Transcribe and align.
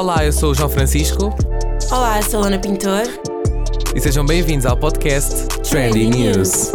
Olá, 0.00 0.24
eu 0.24 0.32
sou 0.32 0.52
o 0.52 0.54
João 0.54 0.70
Francisco 0.70 1.28
Olá, 1.92 2.16
eu 2.20 2.22
sou 2.22 2.40
a 2.40 2.44
Luna 2.44 2.58
Pintor. 2.58 3.02
e 3.94 4.00
sejam 4.00 4.24
bem-vindos 4.24 4.64
ao 4.64 4.74
podcast 4.74 5.46
Trendy 5.68 6.06
News. 6.06 6.72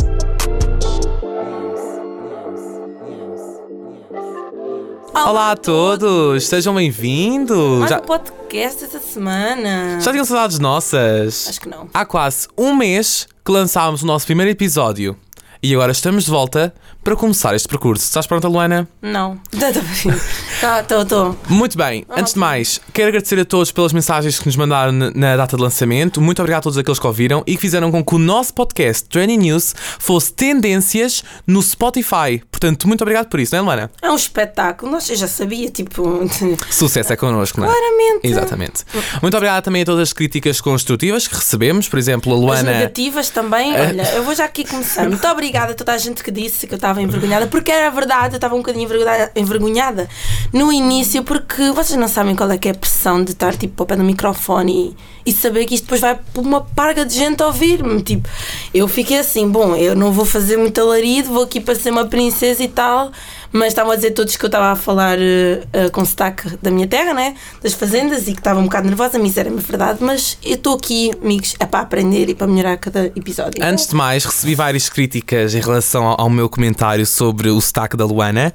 Olá 5.12 5.54
a 5.54 5.56
todos, 5.56 6.46
sejam 6.46 6.76
bem-vindos. 6.76 7.80
Mais 7.80 7.90
Já, 7.90 7.98
um 7.98 8.02
podcast 8.02 8.84
esta 8.84 9.00
semana. 9.00 10.00
já 10.00 10.12
tinham 10.12 10.24
saudades 10.24 10.60
nossas? 10.60 11.48
Acho 11.50 11.62
que 11.62 11.68
não. 11.68 11.90
Há 11.92 12.06
quase 12.06 12.48
um 12.56 12.76
mês 12.76 13.28
que 13.44 13.52
lançámos 13.52 14.04
o 14.04 14.06
nosso 14.06 14.28
primeiro 14.28 14.52
episódio 14.52 15.18
e 15.66 15.74
agora 15.74 15.92
estamos 15.92 16.26
de 16.26 16.30
volta 16.30 16.72
para 17.04 17.16
começar 17.16 17.56
este 17.56 17.68
percurso. 17.68 18.06
Estás 18.06 18.28
pronta, 18.28 18.48
Luana? 18.48 18.88
Não. 19.02 19.40
Estou, 19.52 21.02
estou. 21.02 21.36
Muito 21.50 21.76
bem, 21.76 22.06
antes 22.08 22.34
de 22.34 22.40
mais, 22.40 22.80
quero 22.94 23.08
agradecer 23.08 23.40
a 23.40 23.46
todos 23.46 23.72
pelas 23.72 23.92
mensagens 23.92 24.38
que 24.38 24.46
nos 24.46 24.56
mandaram 24.56 24.92
na 24.92 25.36
data 25.36 25.58
de 25.58 25.64
lançamento. 25.64 26.22
Muito 26.22 26.40
obrigado 26.40 26.60
a 26.60 26.64
todos 26.64 26.78
aqueles 26.78 27.00
que 27.00 27.08
ouviram 27.08 27.42
e 27.48 27.56
que 27.56 27.62
fizeram 27.62 27.92
com 27.92 28.06
que 28.06 28.14
o 28.14 28.20
nosso 28.20 28.54
podcast 28.54 29.10
Trending 29.10 29.38
News 29.38 29.74
fosse 29.98 30.34
tendências 30.34 31.24
no 31.48 31.64
Spotify. 31.64 32.44
Portanto, 32.52 32.88
muito 32.88 33.02
obrigado 33.02 33.28
por 33.28 33.40
isso, 33.40 33.56
não 33.56 33.60
é, 33.60 33.66
Luana? 33.66 33.92
É 34.04 34.12
um 34.12 34.16
espetáculo. 34.16 34.92
Nós, 34.92 35.08
já 35.08 35.28
sabia, 35.28 35.72
tipo. 35.72 36.30
Sucesso 36.70 37.12
é 37.12 37.16
connosco, 37.16 37.60
não 37.60 37.68
é? 37.68 37.72
Claramente. 37.72 38.28
Exatamente. 38.28 38.86
Muito 39.20 39.36
obrigado 39.36 39.64
também 39.64 39.82
a 39.82 39.86
todas 39.86 40.02
as 40.10 40.14
críticas 40.14 40.62
construtivas 40.62 41.28
que 41.28 41.34
recebemos. 41.36 41.90
Por 41.90 41.98
exemplo, 41.98 42.32
a 42.34 42.36
As 42.36 42.42
Luana. 42.42 42.72
negativas 42.72 43.32
também. 43.32 43.76
É. 43.76 43.88
Olha, 43.88 44.12
eu 44.14 44.24
vou 44.24 44.36
já 44.36 44.46
aqui 44.46 44.64
começar. 44.64 45.08
Muito 45.08 45.28
obrigada 45.28 45.55
a 45.58 45.74
toda 45.74 45.94
a 45.94 45.98
gente 45.98 46.24
que 46.24 46.32
disse 46.32 46.68
que 46.68 46.74
eu 46.74 46.78
estava 46.78 47.02
envergonhada, 47.02 47.48
porque 47.48 47.72
era 47.72 47.90
verdade, 47.90 48.36
eu 48.36 48.38
estava 48.38 48.56
um 48.56 48.60
bocadinho 48.60 48.88
envergonhada, 49.36 50.10
no 50.52 50.72
início, 50.72 51.24
porque 51.24 51.72
vocês 51.72 51.98
não 51.98 52.08
sabem 52.08 52.36
qual 52.36 52.52
é 52.52 52.58
que 52.58 52.68
é 52.68 52.72
a 52.72 52.76
pressão 52.76 53.24
de 53.24 53.32
estar 53.32 53.56
tipo 53.56 53.82
ao 53.82 53.88
pé 53.88 53.96
do 53.96 54.04
microfone 54.04 54.96
e, 55.26 55.30
e 55.30 55.34
saber 55.34 55.66
que 55.66 55.76
isto 55.76 55.84
depois 55.84 56.02
vai 56.02 56.20
por 56.34 56.42
uma 56.46 56.62
parga 56.62 57.06
de 57.06 57.16
gente 57.16 57.42
ouvir-me. 57.42 58.02
Tipo, 58.02 58.28
eu 58.74 58.88
fiquei 58.88 59.20
assim, 59.20 59.50
bom, 59.50 59.76
eu 59.76 59.96
não 59.96 60.12
vou 60.12 60.26
fazer 60.26 60.58
muito 60.58 60.80
alarido, 60.80 61.30
vou 61.30 61.44
aqui 61.44 61.60
para 61.60 61.76
ser 61.76 61.92
uma 61.92 62.06
princesa 62.06 62.64
e 62.64 62.68
tal. 62.68 63.12
Mas 63.58 63.70
estavam 63.70 63.94
a 63.94 63.96
dizer 63.96 64.12
todos 64.12 64.36
que 64.36 64.44
eu 64.44 64.48
estava 64.48 64.72
a 64.74 64.76
falar 64.76 65.18
eh, 65.18 65.62
eh, 65.72 65.90
com 65.90 66.04
sotaque 66.04 66.58
da 66.62 66.70
minha 66.70 66.86
terra, 66.88 67.14
né? 67.14 67.36
Das 67.64 67.74
fazendas 67.74 68.28
e 68.28 68.34
que 68.34 68.40
estava 68.40 68.60
um 68.60 68.64
bocado 68.64 68.86
nervosa, 68.88 69.18
mas 69.18 69.38
era-me 69.38 69.62
verdade. 69.62 70.00
Mas 70.02 70.38
eu 70.44 70.56
estou 70.56 70.76
aqui, 70.76 71.12
amigos, 71.24 71.56
é 71.58 71.66
para 71.66 71.80
aprender 71.80 72.28
e 72.28 72.36
para 72.36 72.48
melhorar 72.48 72.76
cada 72.76 73.06
episódio. 73.16 73.64
Antes 73.64 73.88
de 73.88 73.96
mais, 73.96 74.26
recebi 74.26 74.56
várias 74.56 74.90
críticas 74.90 75.56
em 75.56 75.62
relação 75.62 76.06
ao, 76.06 76.22
ao 76.22 76.30
meu 76.30 76.50
comentário 76.50 77.06
sobre 77.06 77.50
o 77.50 77.62
sotaque 77.62 77.96
da 77.96 78.04
Luana. 78.06 78.54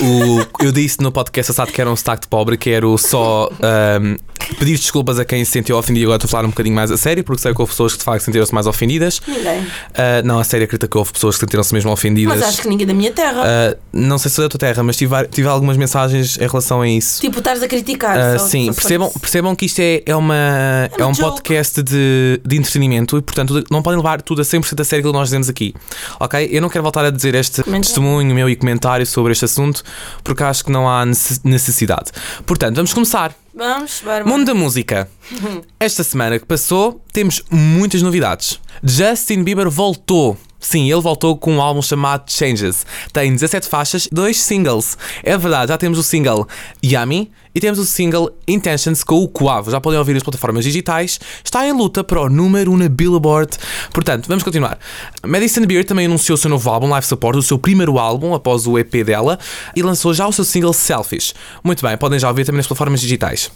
O- 0.00 0.64
eu 0.64 0.72
disse 0.72 1.00
no 1.00 1.12
podcast 1.12 1.52
passado 1.52 1.70
que 1.72 1.80
era 1.80 1.88
um 1.88 1.94
sotaque 1.94 2.22
de 2.22 2.28
pobre, 2.28 2.56
quero 2.56 2.98
só 2.98 3.48
ahm, 3.62 4.16
pedir 4.58 4.76
desculpas 4.76 5.20
a 5.20 5.24
quem 5.24 5.44
se 5.44 5.52
sentiu 5.52 5.76
ofendido. 5.76 6.06
Agora 6.06 6.16
estou 6.16 6.28
a 6.28 6.30
falar 6.32 6.44
um 6.46 6.50
bocadinho 6.50 6.74
mais 6.74 6.90
a 6.90 6.96
sério, 6.96 7.22
porque 7.22 7.40
sei 7.40 7.54
que 7.54 7.60
houve 7.60 7.70
pessoas 7.70 7.92
que 7.92 7.98
de 7.98 8.04
facto 8.04 8.24
sentiram-se 8.24 8.52
mais 8.52 8.66
ofendidas. 8.66 9.20
Ninguém. 9.28 9.64
Ah, 9.94 10.22
não, 10.24 10.40
a 10.40 10.44
sério, 10.44 10.64
acredito 10.64 10.90
que 10.90 10.98
houve 10.98 11.12
pessoas 11.12 11.36
que 11.36 11.40
sentiram-se 11.40 11.72
mesmo 11.72 11.92
ofendidas. 11.92 12.36
Mas 12.40 12.48
acho 12.48 12.62
que 12.62 12.68
ninguém 12.68 12.86
da 12.86 12.94
minha 12.94 13.12
terra. 13.12 13.76
Não 13.92 14.18
sei 14.18 14.28
se 14.30 14.39
da 14.40 14.48
tua 14.48 14.58
terra, 14.58 14.82
mas 14.82 14.96
tive, 14.96 15.14
tive 15.28 15.46
algumas 15.48 15.76
mensagens 15.76 16.36
em 16.38 16.46
relação 16.46 16.80
a 16.82 16.88
isso. 16.88 17.20
tipo, 17.20 17.38
estares 17.38 17.62
a 17.62 17.68
criticar. 17.68 18.38
Só- 18.38 18.46
sim, 18.48 18.72
percebam, 18.72 19.10
percebam 19.20 19.54
que 19.54 19.66
isto 19.66 19.78
é, 19.80 20.02
é, 20.06 20.16
uma, 20.16 20.34
é, 20.36 21.04
um 21.04 21.08
um 21.10 21.14
joke. 21.14 21.30
podcast 21.30 21.82
de, 21.82 22.40
de 22.44 22.56
entretenimento 22.56 23.16
e, 23.18 23.22
portanto, 23.22 23.64
não 23.70 23.82
podem 23.82 23.98
levar 23.98 24.20
tudo 24.22 24.40
a 24.40 24.44
100% 24.44 24.80
a 24.80 24.84
sério 24.84 25.04
que 25.04 25.12
nós 25.12 25.28
dizemos 25.28 25.48
aqui. 25.48 25.74
Ok? 26.18 26.48
Eu 26.50 26.60
não 26.62 26.68
quero 26.68 26.82
voltar 26.82 27.04
a 27.04 27.10
dizer 27.10 27.34
este 27.34 27.62
Comentário. 27.62 27.84
testemunho 27.84 28.34
meu 28.34 28.48
e 28.48 28.56
comentário 28.56 29.06
sobre 29.06 29.32
este 29.32 29.44
assunto 29.44 29.82
porque 30.24 30.42
acho 30.42 30.64
que 30.64 30.70
não 30.72 30.88
há 30.88 31.04
necess- 31.06 31.40
necessidade. 31.44 32.10
Portanto, 32.46 32.76
vamos 32.76 32.92
começar. 32.92 33.34
Vamos, 33.54 34.00
bora. 34.04 34.24
Mundo 34.24 34.44
da 34.46 34.54
música. 34.54 35.08
Esta 35.78 36.04
semana 36.04 36.38
que 36.38 36.46
passou, 36.46 37.00
temos 37.12 37.42
muitas 37.50 38.00
novidades. 38.00 38.60
Justin 38.82 39.42
Bieber 39.42 39.68
voltou. 39.68 40.38
Sim, 40.60 40.90
ele 40.90 41.00
voltou 41.00 41.36
com 41.36 41.54
um 41.54 41.62
álbum 41.62 41.80
chamado 41.80 42.30
Changes. 42.30 42.84
Tem 43.12 43.32
17 43.32 43.66
faixas, 43.66 44.08
dois 44.12 44.36
singles. 44.36 44.96
É 45.24 45.36
verdade, 45.36 45.70
já 45.70 45.78
temos 45.78 45.98
o 45.98 46.02
single 46.02 46.46
Yummy 46.84 47.30
e 47.54 47.60
temos 47.60 47.78
o 47.78 47.84
single 47.84 48.30
Intentions 48.46 49.02
com 49.02 49.22
o 49.22 49.28
Coavo. 49.28 49.70
Já 49.70 49.80
podem 49.80 49.98
ouvir 49.98 50.12
nas 50.12 50.22
plataformas 50.22 50.64
digitais. 50.64 51.18
Está 51.42 51.66
em 51.66 51.72
luta 51.72 52.04
para 52.04 52.20
o 52.20 52.28
número 52.28 52.70
1 52.72 52.76
na 52.76 52.88
Billboard. 52.88 53.56
Portanto, 53.92 54.26
vamos 54.28 54.44
continuar. 54.44 54.78
Madison 55.26 55.64
Beer 55.64 55.84
também 55.84 56.06
anunciou 56.06 56.34
o 56.34 56.38
seu 56.38 56.50
novo 56.50 56.68
álbum, 56.70 56.88
Live 56.90 57.06
Support, 57.06 57.38
o 57.38 57.42
seu 57.42 57.58
primeiro 57.58 57.98
álbum 57.98 58.34
após 58.34 58.66
o 58.66 58.78
EP 58.78 59.04
dela, 59.04 59.38
e 59.74 59.82
lançou 59.82 60.12
já 60.12 60.26
o 60.26 60.32
seu 60.32 60.44
single 60.44 60.72
Selfish. 60.72 61.34
Muito 61.64 61.84
bem, 61.84 61.96
podem 61.96 62.18
já 62.18 62.28
ouvir 62.28 62.44
também 62.44 62.58
nas 62.58 62.66
plataformas 62.66 63.00
digitais. 63.00 63.50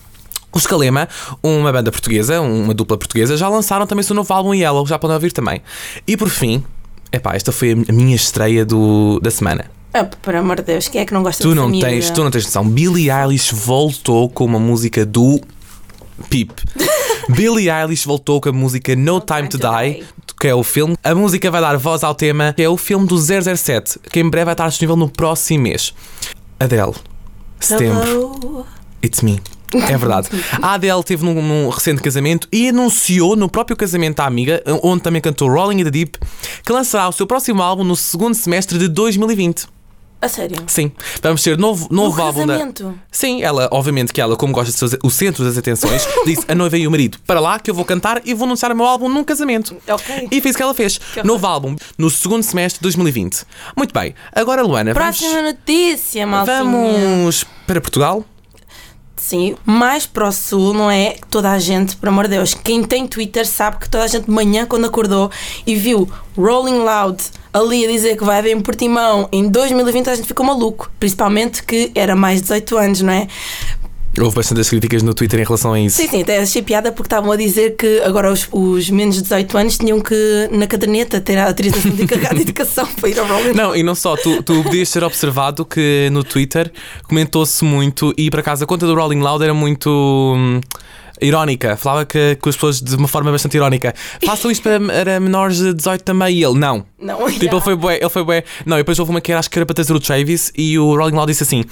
Os 0.52 0.68
Calema, 0.68 1.08
uma 1.42 1.72
banda 1.72 1.90
portuguesa, 1.90 2.40
uma 2.40 2.72
dupla 2.72 2.96
portuguesa, 2.96 3.36
já 3.36 3.48
lançaram 3.48 3.88
também 3.88 4.02
o 4.02 4.04
seu 4.04 4.14
novo 4.14 4.32
álbum 4.32 4.54
Yellow, 4.54 4.86
já 4.86 4.96
podem 4.96 5.14
ouvir 5.14 5.32
também. 5.32 5.60
E 6.06 6.16
por 6.16 6.30
fim, 6.30 6.64
epá, 7.14 7.34
esta 7.34 7.52
foi 7.52 7.72
a 7.88 7.92
minha 7.92 8.14
estreia 8.16 8.64
do, 8.64 9.18
da 9.20 9.30
semana. 9.30 9.70
Ah, 9.92 10.04
por 10.04 10.34
amor 10.34 10.56
de 10.56 10.62
Deus, 10.64 10.88
quem 10.88 11.00
é 11.00 11.04
que 11.06 11.14
não 11.14 11.22
gosta 11.22 11.42
Tu 11.42 11.48
dessa 11.50 11.60
não, 11.60 11.68
miúda? 11.68 11.86
tens, 11.86 12.10
tu 12.10 12.24
não 12.24 12.30
tens 12.30 12.44
noção. 12.44 12.68
Billie 12.68 13.10
Eilish 13.10 13.54
voltou 13.54 14.28
com 14.28 14.44
uma 14.44 14.58
música 14.58 15.06
do 15.06 15.40
Pip. 16.28 16.52
Billie 17.30 17.70
Eilish 17.70 18.04
voltou 18.04 18.40
com 18.40 18.48
a 18.48 18.52
música 18.52 18.96
No 18.96 19.20
Time 19.20 19.48
to 19.48 19.56
Die, 19.56 20.04
que 20.40 20.48
é 20.48 20.54
o 20.54 20.64
filme. 20.64 20.96
A 21.02 21.14
música 21.14 21.48
vai 21.50 21.60
dar 21.60 21.76
voz 21.76 22.02
ao 22.02 22.14
tema, 22.14 22.52
que 22.52 22.62
é 22.62 22.68
o 22.68 22.76
filme 22.76 23.06
do 23.06 23.16
007, 23.16 24.00
que 24.10 24.18
em 24.20 24.28
breve 24.28 24.46
vai 24.46 24.54
estar 24.54 24.68
disponível 24.68 24.96
no 24.96 25.08
próximo 25.08 25.62
mês. 25.62 25.94
Adele, 26.58 26.94
setembro. 27.60 28.02
Hello. 28.02 28.66
It's 29.04 29.22
me. 29.22 29.40
É 29.88 29.96
verdade. 29.96 30.28
A 30.62 30.74
Adele 30.74 31.02
teve 31.02 31.24
num, 31.24 31.34
num 31.42 31.68
recente 31.68 32.00
casamento 32.02 32.48
e 32.52 32.68
anunciou 32.68 33.36
no 33.36 33.48
próprio 33.48 33.76
casamento 33.76 34.20
à 34.20 34.26
amiga, 34.26 34.62
onde 34.82 35.02
também 35.02 35.20
cantou 35.20 35.48
Rolling 35.48 35.80
in 35.80 35.84
the 35.84 35.90
Deep, 35.90 36.18
que 36.64 36.72
lançará 36.72 37.08
o 37.08 37.12
seu 37.12 37.26
próximo 37.26 37.62
álbum 37.62 37.84
no 37.84 37.96
segundo 37.96 38.34
semestre 38.34 38.78
de 38.78 38.88
2020. 38.88 39.66
A 40.22 40.28
sério? 40.28 40.56
Sim, 40.66 40.90
vamos 41.22 41.42
ter 41.42 41.58
novo, 41.58 41.86
novo 41.90 42.16
No 42.16 42.22
álbum 42.22 42.46
da. 42.46 42.54
casamento? 42.54 42.98
Sim, 43.12 43.42
ela, 43.42 43.68
obviamente 43.70 44.10
que 44.10 44.22
ela, 44.22 44.36
como 44.36 44.54
gosta 44.54 44.72
de 44.72 44.90
ser 44.90 44.98
o 45.04 45.10
centro 45.10 45.44
das 45.44 45.58
atenções, 45.58 46.08
disse 46.24 46.46
a 46.48 46.54
noiva 46.54 46.78
e 46.78 46.86
o 46.86 46.90
marido: 46.90 47.18
para 47.26 47.40
lá 47.40 47.58
que 47.58 47.70
eu 47.70 47.74
vou 47.74 47.84
cantar 47.84 48.22
e 48.24 48.32
vou 48.32 48.46
anunciar 48.46 48.72
o 48.72 48.76
meu 48.76 48.86
álbum 48.86 49.06
num 49.10 49.22
casamento. 49.22 49.76
Ok. 49.86 50.28
E 50.30 50.40
fez 50.40 50.54
o 50.54 50.56
que 50.56 50.62
ela 50.62 50.72
fez. 50.72 50.98
horror. 51.12 51.26
Novo 51.26 51.46
álbum 51.46 51.76
no 51.98 52.08
segundo 52.08 52.42
semestre 52.42 52.78
de 52.78 52.84
2020. 52.84 53.42
Muito 53.76 53.92
bem, 53.92 54.14
agora 54.32 54.62
Luana, 54.62 54.94
vamos, 54.94 55.18
Próxima 55.18 55.42
notícia, 55.42 56.26
maltinha. 56.26 56.64
vamos 56.64 57.44
para 57.66 57.80
Portugal. 57.82 58.24
Sim, 59.16 59.56
mais 59.64 60.06
para 60.06 60.28
o 60.28 60.32
sul, 60.32 60.74
não 60.74 60.90
é? 60.90 61.16
Toda 61.30 61.50
a 61.50 61.58
gente, 61.58 61.96
por 61.96 62.08
amor 62.08 62.24
de 62.24 62.36
Deus, 62.36 62.52
quem 62.52 62.82
tem 62.82 63.06
Twitter 63.06 63.46
sabe 63.46 63.78
que 63.78 63.88
toda 63.88 64.04
a 64.04 64.06
gente 64.06 64.24
de 64.24 64.30
manhã, 64.30 64.66
quando 64.66 64.86
acordou 64.86 65.30
e 65.66 65.74
viu 65.76 66.08
Rolling 66.36 66.78
Loud 66.78 67.22
ali 67.52 67.84
a 67.84 67.88
dizer 67.88 68.16
que 68.16 68.24
vai 68.24 68.38
haver 68.38 68.56
em 68.56 68.60
Portimão 68.60 69.28
em 69.30 69.48
2020, 69.48 70.10
a 70.10 70.16
gente 70.16 70.26
ficou 70.26 70.44
maluco. 70.44 70.90
Principalmente 70.98 71.62
que 71.62 71.92
era 71.94 72.16
mais 72.16 72.36
de 72.36 72.42
18 72.42 72.76
anos, 72.76 73.00
não 73.02 73.12
é? 73.12 73.28
Houve 74.20 74.36
bastantes 74.36 74.68
críticas 74.68 75.02
no 75.02 75.12
Twitter 75.12 75.40
em 75.40 75.44
relação 75.44 75.72
a 75.72 75.80
isso. 75.80 75.96
Sim, 75.96 76.08
sim, 76.08 76.22
até 76.22 76.38
achei 76.38 76.62
piada 76.62 76.92
porque 76.92 77.06
estavam 77.06 77.32
a 77.32 77.36
dizer 77.36 77.76
que 77.76 78.00
agora 78.04 78.30
os, 78.32 78.48
os 78.52 78.88
menos 78.90 79.16
de 79.16 79.22
18 79.22 79.58
anos 79.58 79.78
tinham 79.78 80.00
que, 80.00 80.48
na 80.52 80.66
caderneta, 80.66 81.20
ter 81.20 81.36
a 81.36 81.46
autorização 81.46 81.90
de 81.90 82.04
de 82.04 82.42
educação 82.42 82.86
para 82.86 83.08
ir 83.08 83.18
ao 83.18 83.26
Rolling 83.26 83.52
Loud. 83.52 83.56
Não, 83.56 83.76
e 83.76 83.82
não 83.82 83.94
só, 83.94 84.16
tu, 84.16 84.42
tu 84.42 84.62
podias 84.62 84.90
ter 84.90 85.02
observado 85.02 85.64
que 85.64 86.08
no 86.12 86.22
Twitter 86.22 86.70
comentou-se 87.04 87.64
muito, 87.64 88.14
e 88.16 88.30
por 88.30 88.40
acaso 88.40 88.64
a 88.64 88.66
conta 88.66 88.86
do 88.86 88.94
Rolling 88.94 89.20
Loud 89.20 89.42
era 89.42 89.54
muito 89.54 89.90
hum, 90.36 90.60
irónica, 91.20 91.76
falava 91.76 92.04
que, 92.04 92.36
que 92.40 92.48
as 92.48 92.54
pessoas 92.54 92.80
de 92.80 92.96
uma 92.96 93.08
forma 93.08 93.30
bastante 93.30 93.56
irónica 93.56 93.94
façam 94.24 94.50
isto 94.50 94.62
para, 94.62 94.80
para 94.80 95.20
menores 95.20 95.58
de 95.58 95.74
18 95.74 96.02
também, 96.02 96.36
e 96.36 96.44
ele 96.44 96.58
não. 96.58 96.84
Não, 96.98 97.18
Tipo, 97.18 97.44
yeah. 97.44 97.56
ele 97.56 97.60
foi 97.60 97.76
bué, 97.76 97.96
ele 97.96 98.08
foi 98.08 98.24
bué. 98.24 98.44
Não, 98.64 98.78
e 98.78 98.80
depois 98.80 98.98
houve 98.98 99.10
uma 99.10 99.20
que 99.20 99.30
era, 99.30 99.38
acho 99.38 99.50
que 99.50 99.58
era 99.58 99.66
para 99.66 99.74
trazer 99.74 99.92
o 99.92 100.00
Travis 100.00 100.50
e 100.56 100.78
o 100.78 100.96
Rolling 100.96 101.14
Loud 101.14 101.30
disse 101.30 101.42
assim: 101.42 101.64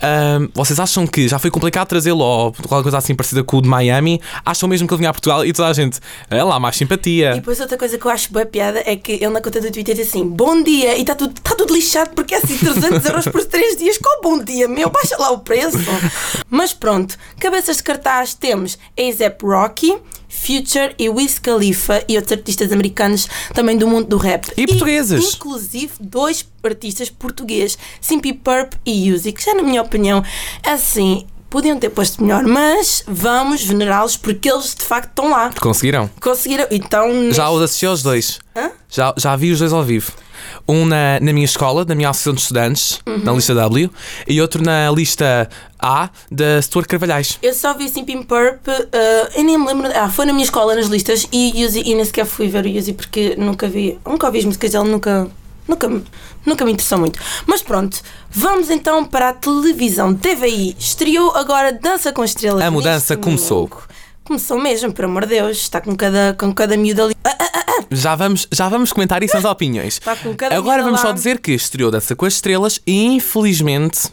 "Ahm, 0.00 0.48
vocês 0.54 0.80
acham 0.80 1.06
que 1.06 1.28
já 1.28 1.38
foi 1.38 1.50
complicado 1.50 1.88
trazê-lo 1.88 2.24
ou 2.24 2.52
qualquer 2.52 2.84
coisa 2.84 2.96
assim 2.98 3.14
parecida 3.14 3.44
com 3.44 3.58
o 3.58 3.62
de 3.62 3.68
Miami? 3.68 4.20
Acham 4.46 4.66
mesmo 4.68 4.88
que 4.88 4.94
ele 4.94 4.98
vinha 4.98 5.10
a 5.10 5.12
Portugal 5.12 5.44
e 5.44 5.52
toda 5.52 5.68
a 5.68 5.72
gente, 5.74 6.00
é 6.30 6.42
lá, 6.42 6.58
mais 6.58 6.76
simpatia. 6.76 7.32
E 7.32 7.34
depois 7.34 7.60
outra 7.60 7.76
coisa 7.76 7.98
que 7.98 8.06
eu 8.06 8.10
acho 8.10 8.32
boa 8.32 8.46
piada 8.46 8.82
é 8.86 8.96
que 8.96 9.12
ele 9.12 9.28
na 9.28 9.42
conta 9.42 9.60
do 9.60 9.70
Twitter 9.70 9.94
diz 9.94 10.08
assim: 10.08 10.26
Bom 10.26 10.62
dia! 10.62 10.96
E 10.96 11.02
está 11.02 11.14
tudo, 11.14 11.38
tá 11.40 11.54
tudo 11.54 11.74
lixado 11.74 12.10
porque 12.14 12.34
é 12.34 12.38
assim 12.38 12.56
300 12.56 13.04
euros 13.04 13.24
por 13.26 13.44
3 13.44 13.76
dias. 13.76 13.98
Qual 13.98 14.22
bom 14.22 14.42
dia, 14.42 14.66
meu? 14.68 14.88
Baixa 14.88 15.16
lá 15.18 15.30
o 15.32 15.40
preço. 15.40 15.78
Mas 16.48 16.72
pronto, 16.72 17.14
cabeças 17.38 17.76
de 17.76 17.82
cartaz 17.82 18.32
temos 18.34 18.78
A$AP 18.98 19.42
Rocky, 19.42 19.96
Future 20.28 20.94
e 20.98 21.08
Wiz 21.08 21.38
Khalifa 21.38 22.04
e 22.08 22.16
outros 22.16 22.32
artistas 22.32 22.70
americanos 22.72 23.28
também 23.54 23.78
do 23.78 23.86
mundo 23.86 24.08
do 24.08 24.16
rap. 24.18 24.46
E 24.56 24.66
portugueses. 24.66 25.34
Inclusive 25.34 25.92
dois 26.00 26.46
artistas 26.62 27.08
portugueses, 27.10 27.78
Simpy 28.00 28.32
Purp 28.32 28.74
e 28.84 29.08
Yuzi, 29.08 29.32
que 29.32 29.42
já 29.44 29.54
na 29.54 29.62
minha 29.62 29.82
opinião, 29.82 30.22
é 30.62 30.72
assim. 30.72 31.26
Podiam 31.50 31.78
ter 31.78 31.88
posto 31.88 32.22
melhor, 32.22 32.44
mas 32.44 33.02
vamos 33.06 33.64
venerá-los 33.64 34.18
porque 34.18 34.50
eles 34.50 34.74
de 34.74 34.82
facto 34.82 35.08
estão 35.08 35.30
lá. 35.30 35.50
Conseguiram? 35.58 36.10
Conseguiram. 36.20 36.66
Então, 36.70 37.32
Já 37.32 37.48
os 37.48 37.62
assisti 37.62 37.86
aos 37.86 38.02
dois. 38.02 38.38
Hã? 38.54 38.70
Já, 38.90 39.14
já 39.16 39.34
vi 39.34 39.50
os 39.50 39.58
dois 39.58 39.72
ao 39.72 39.82
vivo. 39.82 40.12
Um 40.68 40.84
na, 40.84 41.18
na 41.20 41.32
minha 41.32 41.44
escola, 41.44 41.84
na 41.84 41.94
minha 41.94 42.08
associação 42.10 42.34
de 42.34 42.40
estudantes, 42.40 43.00
Uhum. 43.06 43.18
na 43.24 43.32
lista 43.32 43.54
W, 43.54 43.90
e 44.26 44.40
outro 44.40 44.62
na 44.62 44.90
lista 44.90 45.48
A 45.78 46.10
da 46.30 46.60
Stuart 46.62 46.86
Carvalhais. 46.88 47.38
Eu 47.42 47.54
só 47.54 47.74
vi 47.74 47.84
o 47.86 47.88
Simpim 47.88 48.22
Purp, 48.22 48.66
eh, 48.68 49.30
eu 49.36 49.44
nem 49.44 49.58
me 49.58 49.66
lembro. 49.66 49.90
Ah, 49.94 50.08
foi 50.08 50.26
na 50.26 50.32
minha 50.32 50.44
escola, 50.44 50.74
nas 50.74 50.86
listas, 50.86 51.26
e 51.32 51.60
Yuzi, 51.60 51.82
e 51.84 51.94
nem 51.94 52.04
sequer 52.04 52.26
fui 52.26 52.48
ver 52.48 52.64
o 52.64 52.68
Yuzi 52.68 52.92
porque 52.92 53.34
nunca 53.36 53.68
vi. 53.68 53.98
Nunca 54.06 54.26
ouvi 54.26 54.38
as 54.38 54.44
músicas 54.44 54.70
dele, 54.72 54.88
nunca. 54.88 55.28
Nunca, 55.66 55.86
me- 55.86 56.02
nunca 56.46 56.64
me 56.64 56.72
interessou 56.72 56.98
muito. 56.98 57.20
Mas 57.46 57.60
pronto, 57.62 58.00
vamos 58.30 58.70
então 58.70 59.04
para 59.04 59.28
a 59.28 59.32
televisão. 59.34 60.14
TVI 60.14 60.74
estreou 60.78 61.36
agora 61.36 61.72
Dança 61.74 62.10
com 62.10 62.24
Estrelas. 62.24 62.62
A 62.64 62.70
mudança 62.70 63.18
começou. 63.18 63.66
domingo. 63.68 63.82
Começou 64.28 64.60
mesmo, 64.60 64.92
por 64.92 65.06
amor 65.06 65.22
de 65.24 65.30
Deus. 65.36 65.56
Está 65.56 65.80
com 65.80 65.96
cada, 65.96 66.36
com 66.38 66.52
cada 66.52 66.76
miúdo 66.76 67.02
ali. 67.02 67.16
Ah, 67.24 67.34
ah, 67.40 67.50
ah, 67.66 67.84
Já 67.90 68.14
vamos, 68.14 68.46
já 68.52 68.68
vamos 68.68 68.92
comentar 68.92 69.22
isso 69.22 69.34
nas 69.34 69.46
opiniões. 69.46 69.98
Agora 70.04 70.52
miúda 70.52 70.82
vamos 70.82 71.00
lá. 71.00 71.06
só 71.06 71.12
dizer 71.12 71.40
que 71.40 71.52
estreou 71.52 71.90
Dança 71.90 72.14
com 72.14 72.26
as 72.26 72.34
Estrelas 72.34 72.78
e 72.86 73.06
infelizmente 73.06 74.08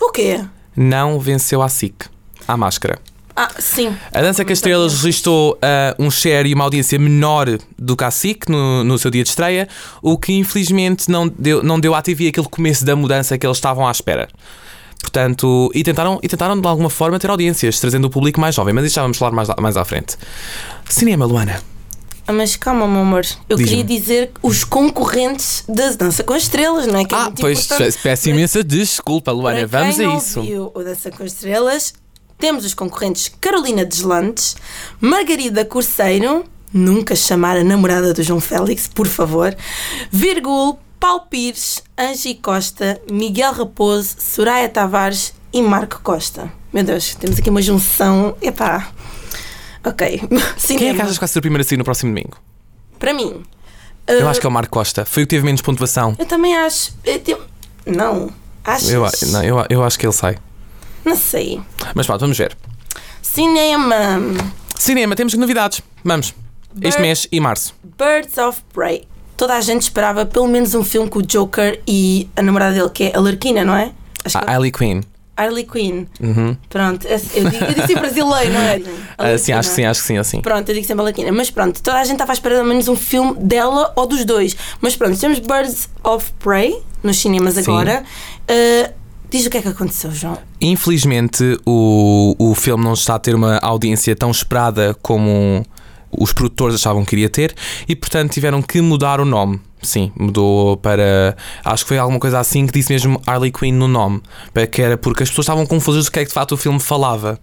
O 0.00 0.12
quê? 0.12 0.40
não 0.76 1.18
venceu 1.18 1.62
a 1.62 1.68
SIC. 1.68 2.04
À 2.46 2.56
máscara. 2.56 3.00
Ah, 3.34 3.50
sim. 3.58 3.92
A 4.14 4.20
Dança 4.22 4.44
com 4.44 4.52
as 4.52 4.58
Estrelas 4.58 5.02
registrou 5.02 5.58
ah, 5.60 5.96
um 5.98 6.12
share 6.12 6.48
e 6.48 6.54
uma 6.54 6.62
audiência 6.62 6.96
menor 6.96 7.48
do 7.76 7.96
que 7.96 8.04
a 8.04 8.10
SIC 8.12 8.48
no, 8.48 8.84
no 8.84 8.98
seu 9.00 9.10
dia 9.10 9.24
de 9.24 9.30
estreia, 9.30 9.66
o 10.00 10.16
que 10.16 10.32
infelizmente 10.32 11.10
não 11.10 11.26
deu, 11.26 11.60
não 11.60 11.80
deu 11.80 11.92
à 11.96 12.00
TV 12.00 12.28
aquele 12.28 12.48
começo 12.48 12.84
da 12.84 12.94
mudança 12.94 13.36
que 13.36 13.44
eles 13.44 13.56
estavam 13.56 13.88
à 13.88 13.90
espera. 13.90 14.28
Portanto, 15.00 15.70
e 15.74 15.82
tentaram, 15.82 16.18
e 16.22 16.28
tentaram 16.28 16.60
de 16.60 16.66
alguma 16.66 16.90
forma 16.90 17.18
ter 17.18 17.30
audiências, 17.30 17.80
trazendo 17.80 18.06
o 18.06 18.10
público 18.10 18.40
mais 18.40 18.54
jovem, 18.54 18.72
mas 18.74 18.84
isso 18.84 18.94
já 18.96 19.02
vamos 19.02 19.16
falar 19.18 19.32
mais, 19.32 19.48
mais 19.60 19.76
à 19.76 19.84
frente. 19.84 20.16
Cinema, 20.88 21.24
Luana. 21.24 21.62
Ah, 22.26 22.32
mas 22.32 22.54
calma, 22.54 22.86
meu 22.86 23.00
amor. 23.00 23.26
Eu 23.48 23.56
queria 23.56 23.82
dizer 23.82 24.30
os 24.40 24.62
concorrentes 24.62 25.64
da 25.68 25.90
Dança 25.90 26.22
com 26.22 26.36
Estrelas, 26.36 26.86
não 26.86 27.00
é? 27.00 27.04
Que 27.04 27.14
é 27.14 27.18
Ah, 27.18 27.32
pois, 27.36 27.66
peço 28.02 28.28
imensa 28.28 28.62
desculpa, 28.62 29.32
Luana. 29.32 29.66
Vamos 29.66 29.98
a 29.98 30.04
isso. 30.16 30.42
viu 30.42 30.70
o 30.72 30.82
Dança 30.84 31.10
com 31.10 31.24
Estrelas, 31.24 31.92
temos 32.38 32.64
os 32.64 32.72
concorrentes 32.72 33.32
Carolina 33.40 33.84
Deslandes, 33.84 34.54
Margarida 35.00 35.64
Corceiro, 35.64 36.44
nunca 36.72 37.16
chamar 37.16 37.56
a 37.56 37.64
namorada 37.64 38.14
do 38.14 38.22
João 38.22 38.40
Félix, 38.40 38.86
por 38.86 39.08
favor, 39.08 39.56
Virgul, 40.10 40.78
Paulo 41.00 41.22
Pires, 41.30 41.82
Angie 41.98 42.34
Costa, 42.34 43.00
Miguel 43.10 43.52
Raposo, 43.54 44.16
Soraya 44.18 44.68
Tavares 44.68 45.32
e 45.52 45.62
Marco 45.62 46.00
Costa. 46.02 46.52
Meu 46.72 46.84
Deus, 46.84 47.14
temos 47.14 47.38
aqui 47.38 47.48
uma 47.48 47.62
junção. 47.62 48.36
Epá. 48.42 48.90
Ok. 49.84 50.18
Quem 50.28 50.38
é 50.38 50.54
Cinema. 50.58 50.94
que 50.94 51.02
achas 51.02 51.14
que 51.14 51.20
vai 51.20 51.28
ser 51.28 51.38
o 51.38 51.42
primeiro 51.42 51.62
a 51.62 51.64
sair 51.66 51.78
no 51.78 51.84
próximo 51.84 52.10
domingo? 52.10 52.36
Para 52.98 53.14
mim. 53.14 53.42
Eu 54.06 54.26
uh, 54.26 54.28
acho 54.28 54.40
que 54.40 54.46
é 54.46 54.48
o 54.48 54.52
Marco 54.52 54.70
Costa. 54.70 55.04
Foi 55.06 55.22
o 55.22 55.26
que 55.26 55.30
teve 55.30 55.44
menos 55.44 55.62
pontuação. 55.62 56.14
Eu 56.18 56.26
também 56.26 56.54
acho. 56.56 56.92
eu 57.04 57.18
te- 57.18 57.36
Não. 57.86 58.30
Achas? 58.62 58.90
Eu, 58.90 59.08
não, 59.32 59.42
eu, 59.42 59.64
eu 59.70 59.82
acho 59.82 59.98
que 59.98 60.04
ele 60.06 60.12
sai. 60.12 60.36
Não 61.02 61.16
sei. 61.16 61.60
Mas 61.94 62.04
pronto, 62.06 62.20
vamos 62.20 62.36
ver. 62.36 62.54
Cinema. 63.22 63.96
Cinema, 64.78 65.16
temos 65.16 65.32
novidades. 65.34 65.80
Vamos. 66.04 66.34
Este 66.82 66.98
Ber- 66.98 67.00
mês 67.00 67.26
e 67.32 67.40
março. 67.40 67.74
Birds 67.98 68.36
of 68.36 68.60
Prey. 68.74 69.08
Toda 69.40 69.54
a 69.54 69.60
gente 69.62 69.80
esperava 69.80 70.26
pelo 70.26 70.46
menos 70.46 70.74
um 70.74 70.84
filme 70.84 71.08
com 71.08 71.20
o 71.20 71.22
Joker 71.22 71.80
e 71.88 72.28
a 72.36 72.42
namorada 72.42 72.74
dele, 72.74 72.90
que 72.90 73.04
é 73.04 73.16
a 73.16 73.20
Larquina, 73.20 73.64
não 73.64 73.74
é? 73.74 73.90
Acho 74.22 74.38
que 74.38 74.44
A 74.44 74.52
Harley 74.52 74.70
Quinn. 74.70 75.00
Harley 75.34 75.64
Quinn. 75.64 76.04
Uhum. 76.20 76.54
Pronto, 76.68 77.06
esse- 77.08 77.38
eu, 77.38 77.48
digo, 77.48 77.64
eu 77.64 77.72
disse 77.72 77.94
brasileiro, 77.94 78.52
não 78.52 78.60
é? 78.60 78.82
Ah, 79.16 79.38
sim, 79.38 79.52
acho 79.52 79.70
que 79.70 79.74
sim, 79.76 79.84
acho 79.86 80.00
que 80.02 80.06
sim, 80.08 80.18
assim. 80.18 80.42
Pronto, 80.42 80.68
eu 80.68 80.74
digo 80.74 80.86
sempre 80.86 81.00
a 81.00 81.04
Larquina. 81.04 81.32
Mas 81.32 81.50
pronto, 81.50 81.82
toda 81.82 81.96
a 81.98 82.04
gente 82.04 82.16
estava 82.16 82.32
a 82.32 82.34
esperar 82.34 82.56
pelo 82.56 82.68
menos 82.68 82.86
um 82.86 82.94
filme 82.96 83.32
dela 83.38 83.90
ou 83.96 84.06
dos 84.06 84.26
dois. 84.26 84.54
Mas 84.78 84.94
pronto, 84.94 85.18
temos 85.18 85.38
Birds 85.38 85.88
of 86.04 86.30
Prey 86.38 86.78
nos 87.02 87.16
cinemas 87.18 87.54
Sim. 87.54 87.60
agora. 87.62 88.04
Uh, 88.42 88.92
diz 89.30 89.46
o 89.46 89.50
que 89.50 89.56
é 89.56 89.62
que 89.62 89.68
aconteceu, 89.68 90.10
João. 90.12 90.36
Infelizmente, 90.60 91.58
o, 91.64 92.34
o 92.38 92.54
filme 92.54 92.84
não 92.84 92.92
está 92.92 93.14
a 93.14 93.18
ter 93.18 93.34
uma 93.34 93.58
audiência 93.62 94.14
tão 94.14 94.30
esperada 94.30 94.94
como 95.00 95.64
os 96.10 96.32
produtores 96.32 96.74
achavam 96.74 97.04
que 97.04 97.14
iria 97.14 97.28
ter 97.28 97.54
e, 97.88 97.94
portanto, 97.94 98.32
tiveram 98.32 98.60
que 98.62 98.80
mudar 98.80 99.20
o 99.20 99.24
nome. 99.24 99.60
Sim, 99.82 100.12
mudou 100.18 100.76
para. 100.76 101.36
Acho 101.64 101.84
que 101.84 101.88
foi 101.88 101.98
alguma 101.98 102.20
coisa 102.20 102.38
assim 102.38 102.66
que 102.66 102.72
disse 102.72 102.92
mesmo 102.92 103.20
Harley 103.26 103.50
Quinn 103.50 103.72
no 103.72 103.88
nome. 103.88 104.20
Que 104.70 104.82
era 104.82 104.98
porque 104.98 105.22
as 105.22 105.30
pessoas 105.30 105.46
estavam 105.46 105.64
confusas 105.64 106.04
do 106.04 106.10
que 106.10 106.18
é 106.18 106.22
que 106.22 106.28
de 106.28 106.34
facto 106.34 106.52
o 106.52 106.56
filme 106.56 106.78
falava. 106.78 107.38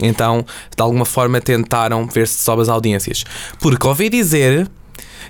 Então, 0.00 0.44
de 0.76 0.82
alguma 0.82 1.04
forma, 1.04 1.40
tentaram 1.40 2.06
ver 2.06 2.26
se 2.26 2.42
sobe 2.42 2.62
as 2.62 2.68
audiências. 2.68 3.24
Porque 3.60 3.86
ouvi 3.86 4.08
dizer 4.08 4.68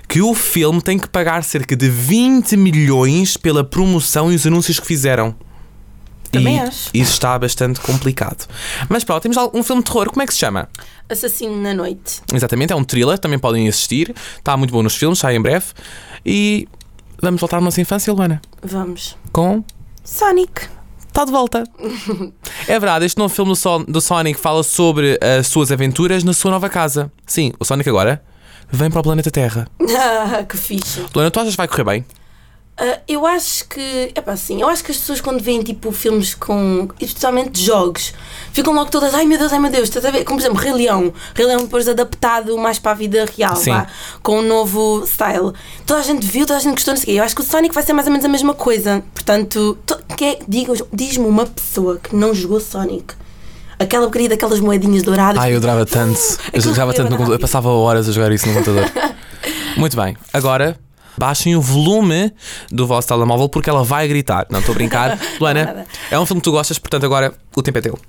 que 0.07 0.21
o 0.21 0.33
filme 0.33 0.81
tem 0.81 0.97
que 0.97 1.07
pagar 1.07 1.43
cerca 1.43 1.75
de 1.75 1.89
20 1.89 2.57
milhões 2.57 3.37
pela 3.37 3.63
promoção 3.63 4.31
e 4.31 4.35
os 4.35 4.45
anúncios 4.45 4.79
que 4.79 4.87
fizeram. 4.87 5.35
Também 6.31 6.57
e 6.57 6.59
acho. 6.59 6.89
Isso 6.93 7.11
está 7.13 7.37
bastante 7.39 7.79
complicado. 7.79 8.47
Mas 8.89 9.03
pronto, 9.03 9.21
temos 9.23 9.37
um 9.53 9.63
filme 9.63 9.81
de 9.83 9.89
terror. 9.91 10.09
Como 10.09 10.21
é 10.21 10.25
que 10.25 10.33
se 10.33 10.39
chama? 10.39 10.67
Assassino 11.09 11.55
na 11.61 11.73
Noite. 11.73 12.21
Exatamente, 12.33 12.73
é 12.73 12.75
um 12.75 12.83
thriller, 12.83 13.17
também 13.17 13.39
podem 13.39 13.67
assistir. 13.67 14.13
Está 14.37 14.55
muito 14.57 14.71
bom 14.71 14.83
nos 14.83 14.95
filmes, 14.95 15.19
sai 15.19 15.35
em 15.35 15.41
breve. 15.41 15.65
E 16.25 16.67
vamos 17.21 17.39
voltar 17.39 17.57
à 17.57 17.61
nossa 17.61 17.79
infância, 17.81 18.11
Luana. 18.11 18.41
Vamos. 18.61 19.15
Com. 19.31 19.63
Sonic. 20.03 20.67
Está 21.07 21.25
de 21.25 21.31
volta. 21.31 21.63
é 22.67 22.79
verdade, 22.79 23.05
este 23.05 23.17
novo 23.17 23.33
filme 23.33 23.51
do, 23.51 23.55
Son- 23.55 23.83
do 23.83 23.99
Sonic 24.01 24.39
fala 24.39 24.61
sobre 24.63 25.17
as 25.21 25.47
suas 25.47 25.71
aventuras 25.71 26.23
na 26.23 26.33
sua 26.33 26.51
nova 26.51 26.69
casa. 26.69 27.11
Sim, 27.25 27.53
o 27.59 27.65
Sonic 27.65 27.89
agora 27.89 28.21
vem 28.69 28.91
para 28.91 28.99
o 28.99 29.03
planeta 29.03 29.31
Terra. 29.31 29.67
Ah, 30.29 30.43
que 30.43 30.57
fixe. 30.57 31.03
Luana, 31.15 31.31
tu 31.31 31.39
achas 31.39 31.53
que 31.53 31.57
vai 31.57 31.67
correr 31.67 31.83
bem? 31.85 32.05
Ah, 32.79 32.99
eu 33.07 33.25
acho 33.25 33.67
que. 33.67 34.11
É 34.13 34.21
pá, 34.21 34.33
assim, 34.33 34.61
eu 34.61 34.69
acho 34.69 34.83
que 34.83 34.91
as 34.91 34.97
pessoas 34.97 35.19
quando 35.19 35.41
veem 35.41 35.63
tipo 35.63 35.91
filmes 35.91 36.35
com. 36.35 36.87
especialmente 36.99 37.59
jogos, 37.63 38.13
ficam 38.53 38.71
logo 38.73 38.91
todas, 38.91 39.15
ai 39.15 39.25
meu 39.25 39.37
Deus, 39.39 39.51
ai 39.51 39.57
meu 39.57 39.71
Deus, 39.71 39.85
estás 39.85 40.05
a 40.05 40.11
ver? 40.11 40.23
Como 40.23 40.37
por 40.39 40.43
exemplo, 40.45 40.61
Rei 40.61 40.73
Leão. 40.73 41.11
Rei 41.33 41.45
Leão 41.47 41.61
depois 41.61 41.87
adaptado 41.87 42.55
mais 42.57 42.77
para 42.77 42.91
a 42.91 42.95
vida 42.95 43.25
real, 43.35 43.55
vá, 43.73 43.87
com 44.21 44.39
um 44.39 44.41
novo 44.43 45.03
style. 45.07 45.53
Toda 45.87 46.01
a 46.01 46.03
gente 46.03 46.25
viu, 46.27 46.45
toda 46.45 46.57
a 46.57 46.61
gente 46.61 46.73
gostou, 46.75 46.93
não 46.93 47.01
sei 47.01 47.13
o 47.13 47.15
quê. 47.15 47.19
Eu 47.19 47.23
acho 47.23 47.35
que 47.35 47.41
o 47.41 47.43
Sonic 47.45 47.73
vai 47.73 47.83
ser 47.83 47.93
mais 47.93 48.05
ou 48.05 48.11
menos 48.11 48.25
a 48.25 48.29
mesma 48.29 48.53
coisa. 48.53 49.03
Portanto, 49.13 49.75
to- 49.83 49.99
é- 50.23 50.37
diz-me 50.93 51.25
uma 51.25 51.47
pessoa 51.47 51.97
que 51.97 52.15
não 52.15 52.31
jogou 52.35 52.59
Sonic. 52.59 53.15
Aquela 53.79 54.03
porcaria 54.05 54.29
daquelas 54.29 54.59
moedinhas 54.59 55.01
douradas. 55.03 55.41
Ai, 55.41 55.53
eu 55.53 55.57
adorava 55.57 55.85
tanto. 55.85 56.19
Eu 56.53 56.61
jogava 56.61 56.91
foi 56.91 56.97
tanto 56.97 57.09
no 57.11 57.17
computador. 57.17 57.35
Eu 57.35 57.39
passava 57.39 57.69
horas 57.69 58.07
a 58.07 58.11
jogar 58.11 58.31
isso 58.31 58.47
no 58.47 58.53
computador. 58.53 58.91
Muito 59.77 59.95
bem. 59.95 60.15
Agora, 60.33 60.77
baixem 61.17 61.55
o 61.55 61.61
volume 61.61 62.31
do 62.69 62.85
vosso 62.85 63.07
telemóvel 63.07 63.49
porque 63.49 63.69
ela 63.69 63.83
vai 63.83 64.07
gritar. 64.07 64.45
Não 64.49 64.59
estou 64.59 64.73
a 64.73 64.75
brincar. 64.75 65.19
Luana, 65.39 65.85
é 66.11 66.19
um 66.19 66.25
filme 66.25 66.41
que 66.41 66.45
tu 66.45 66.51
gostas, 66.51 66.77
portanto 66.77 67.05
agora 67.05 67.33
o 67.55 67.61
tempo 67.61 67.77
é 67.77 67.81
teu. 67.81 67.99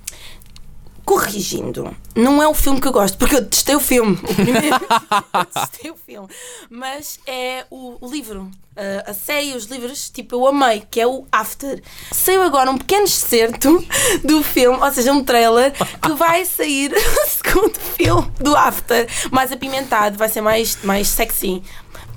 corrigindo, 1.03 1.95
não 2.15 2.43
é 2.43 2.47
o 2.47 2.53
filme 2.53 2.79
que 2.79 2.87
eu 2.87 2.91
gosto, 2.91 3.17
porque 3.17 3.35
eu 3.35 3.45
testei 3.45 3.75
o 3.75 3.79
filme. 3.79 4.19
O 4.23 4.35
primeiro. 4.35 4.77
eu 5.33 5.45
testei 5.45 5.91
o 5.91 5.95
filme. 5.95 6.27
Mas 6.69 7.19
é 7.25 7.65
o, 7.69 7.97
o 7.99 8.11
livro. 8.11 8.51
Uh, 8.79 9.03
a 9.07 9.13
série, 9.13 9.55
os 9.55 9.65
livros, 9.65 10.09
tipo, 10.09 10.35
eu 10.35 10.47
amei, 10.47 10.83
que 10.89 11.01
é 11.01 11.07
o 11.07 11.25
After. 11.31 11.81
Saiu 12.11 12.41
agora 12.41 12.71
um 12.71 12.77
pequeno 12.77 13.03
excerto 13.03 13.85
do 14.23 14.41
filme, 14.41 14.79
ou 14.79 14.91
seja, 14.91 15.11
um 15.11 15.23
trailer, 15.23 15.73
que 16.01 16.11
vai 16.13 16.45
sair 16.45 16.93
o 16.93 17.27
segundo 17.27 17.77
filme 17.97 18.31
do 18.39 18.55
After, 18.55 19.07
mais 19.31 19.51
apimentado, 19.51 20.17
vai 20.17 20.29
ser 20.29 20.41
mais, 20.41 20.77
mais 20.83 21.07
sexy. 21.09 21.61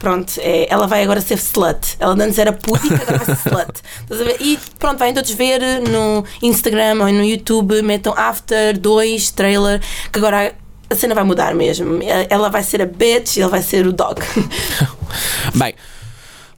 Pronto, 0.03 0.33
é, 0.39 0.67
ela 0.69 0.89
vai 0.89 1.05
agora 1.05 1.21
ser 1.21 1.39
slut. 1.39 1.97
Ela 2.01 2.15
antes 2.15 2.37
era 2.37 2.53
puta, 2.53 2.93
agora 2.93 3.19
vai 3.19 3.37
ser 3.37 3.49
slut. 3.49 3.83
E 4.43 4.59
pronto, 4.77 4.99
vai 4.99 5.13
todos 5.13 5.31
ver 5.31 5.61
no 5.81 6.25
Instagram 6.43 6.95
ou 6.99 7.13
no 7.13 7.23
YouTube, 7.23 7.81
metam 7.83 8.13
After 8.17 8.77
2 8.77 9.31
trailer, 9.31 9.81
que 10.13 10.19
agora 10.19 10.57
a 10.91 10.95
cena 10.97 11.15
vai 11.15 11.23
mudar 11.23 11.55
mesmo. 11.55 12.01
Ela 12.29 12.49
vai 12.49 12.65
ser 12.65 12.83
a 12.83 12.87
bitch 12.87 13.37
e 13.37 13.43
ele 13.43 13.49
vai 13.49 13.63
ser 13.63 13.87
o 13.87 13.93
dog. 13.93 14.21
Bem, 15.55 15.73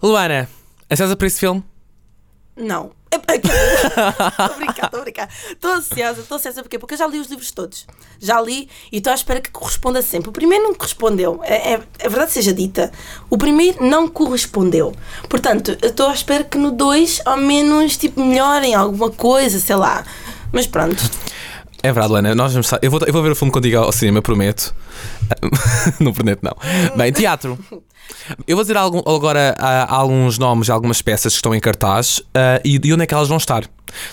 Luana, 0.03 0.49
ansiosa 0.91 1.15
por 1.15 1.27
esse 1.27 1.41
filme? 1.41 1.63
Não. 2.57 2.93
Estou 3.15 4.45
a 4.45 4.49
brincar, 4.51 4.85
estou 4.85 5.01
a 5.01 5.03
brincar. 5.03 5.29
Estou 5.51 5.73
ansiosa, 5.73 6.21
estou 6.21 6.37
ansiosa 6.37 6.63
porquê? 6.63 6.79
Porque 6.79 6.95
eu 6.95 6.99
já 6.99 7.07
li 7.07 7.19
os 7.19 7.29
livros 7.29 7.51
todos. 7.51 7.87
Já 8.21 8.41
li 8.41 8.69
e 8.91 8.99
estou 8.99 9.11
à 9.11 9.15
espera 9.15 9.41
que 9.41 9.51
corresponda 9.51 10.03
sempre. 10.03 10.29
O 10.29 10.33
primeiro 10.33 10.65
não 10.65 10.75
correspondeu, 10.75 11.41
é, 11.43 11.75
é, 11.75 11.81
é 11.99 12.09
verdade 12.09 12.33
seja 12.33 12.53
dita. 12.53 12.93
O 13.31 13.39
primeiro 13.39 13.85
não 13.85 14.09
correspondeu. 14.09 14.95
Portanto, 15.29 15.77
estou 15.83 16.09
à 16.09 16.13
espera 16.13 16.45
que 16.45 16.59
no 16.59 16.71
2 16.71 17.23
ao 17.25 17.37
menos 17.37 17.97
tipo, 17.97 18.23
melhorem 18.23 18.75
alguma 18.75 19.11
coisa, 19.11 19.59
sei 19.59 19.77
lá. 19.77 20.05
Mas 20.53 20.67
pronto. 20.67 21.03
É 21.85 21.93
verdade, 21.93 22.13
Luana. 22.13 22.35
Nós 22.35 22.51
vamos, 22.53 22.71
eu, 22.81 22.91
vou, 22.91 23.01
eu 23.07 23.13
vou 23.13 23.23
ver 23.23 23.31
o 23.33 23.37
filme 23.37 23.53
contigo 23.53 23.77
ao 23.77 23.93
cinema, 23.93 24.23
prometo. 24.23 24.75
não 26.01 26.15
prometo, 26.15 26.41
não. 26.43 26.57
Bem, 26.97 27.13
teatro. 27.13 27.59
Eu 28.47 28.57
vou 28.57 28.63
dizer 28.65 28.77
algum- 28.79 29.03
agora 29.07 29.55
ah, 29.59 29.95
alguns 29.95 30.39
nomes, 30.39 30.71
algumas 30.71 31.03
peças 31.03 31.35
que 31.35 31.37
estão 31.37 31.55
em 31.55 31.61
cartaz 31.61 32.23
ah, 32.35 32.59
e, 32.65 32.81
e 32.83 32.93
onde 32.95 33.03
é 33.03 33.07
que 33.07 33.13
elas 33.13 33.29
vão 33.29 33.37
estar. 33.37 33.65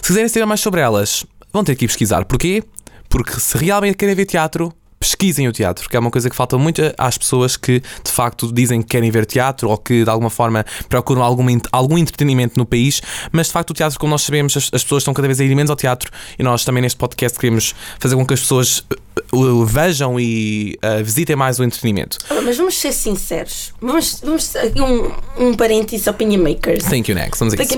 Se 0.01 0.07
quiserem 0.07 0.27
saber 0.27 0.45
mais 0.45 0.59
sobre 0.59 0.81
elas, 0.81 1.25
vão 1.53 1.63
ter 1.63 1.75
que 1.77 1.85
ir 1.85 1.87
pesquisar. 1.87 2.25
Porquê? 2.25 2.61
Porque 3.07 3.39
se 3.39 3.57
realmente 3.57 3.95
querem 3.95 4.15
ver 4.15 4.25
teatro, 4.25 4.73
pesquisem 5.01 5.47
o 5.47 5.51
teatro, 5.51 5.89
que 5.89 5.97
é 5.97 5.99
uma 5.99 6.11
coisa 6.11 6.29
que 6.29 6.35
falta 6.35 6.59
muito 6.59 6.79
às 6.95 7.17
pessoas 7.17 7.57
que 7.57 7.79
de 7.79 8.11
facto 8.11 8.53
dizem 8.53 8.83
que 8.83 8.89
querem 8.89 9.09
ver 9.09 9.25
teatro 9.25 9.67
ou 9.67 9.75
que 9.75 10.03
de 10.03 10.09
alguma 10.09 10.29
forma 10.29 10.63
procuram 10.87 11.23
algum, 11.23 11.43
algum 11.71 11.97
entretenimento 11.97 12.53
no 12.55 12.67
país, 12.67 13.01
mas 13.31 13.47
de 13.47 13.53
facto 13.53 13.71
o 13.71 13.73
teatro, 13.73 13.99
como 13.99 14.11
nós 14.11 14.21
sabemos, 14.21 14.55
as, 14.55 14.69
as 14.71 14.83
pessoas 14.83 15.01
estão 15.01 15.13
cada 15.13 15.27
vez 15.27 15.41
a 15.41 15.43
ir 15.43 15.55
menos 15.55 15.71
ao 15.71 15.75
teatro 15.75 16.11
e 16.37 16.43
nós 16.43 16.63
também 16.63 16.83
neste 16.83 16.97
podcast 16.97 17.39
queremos 17.39 17.73
fazer 17.99 18.15
com 18.15 18.23
que 18.23 18.35
as 18.35 18.41
pessoas 18.41 18.85
uh, 19.33 19.65
vejam 19.65 20.19
e 20.19 20.77
uh, 20.83 21.03
visitem 21.03 21.35
mais 21.35 21.59
o 21.59 21.63
entretenimento. 21.63 22.19
Olha, 22.29 22.41
Mas 22.43 22.57
vamos 22.57 22.77
ser 22.77 22.91
sinceros. 22.91 23.73
Vamos, 23.81 24.21
vamos 24.23 24.55
aqui 24.55 24.79
um, 24.79 25.11
um 25.39 25.53
parênteses 25.55 26.05
opinion 26.05 26.43
makers. 26.43 26.83
Thank 26.83 27.09
you, 27.09 27.15
next. 27.15 27.39
Vamos 27.39 27.55
a 27.55 27.63
isso. 27.63 27.73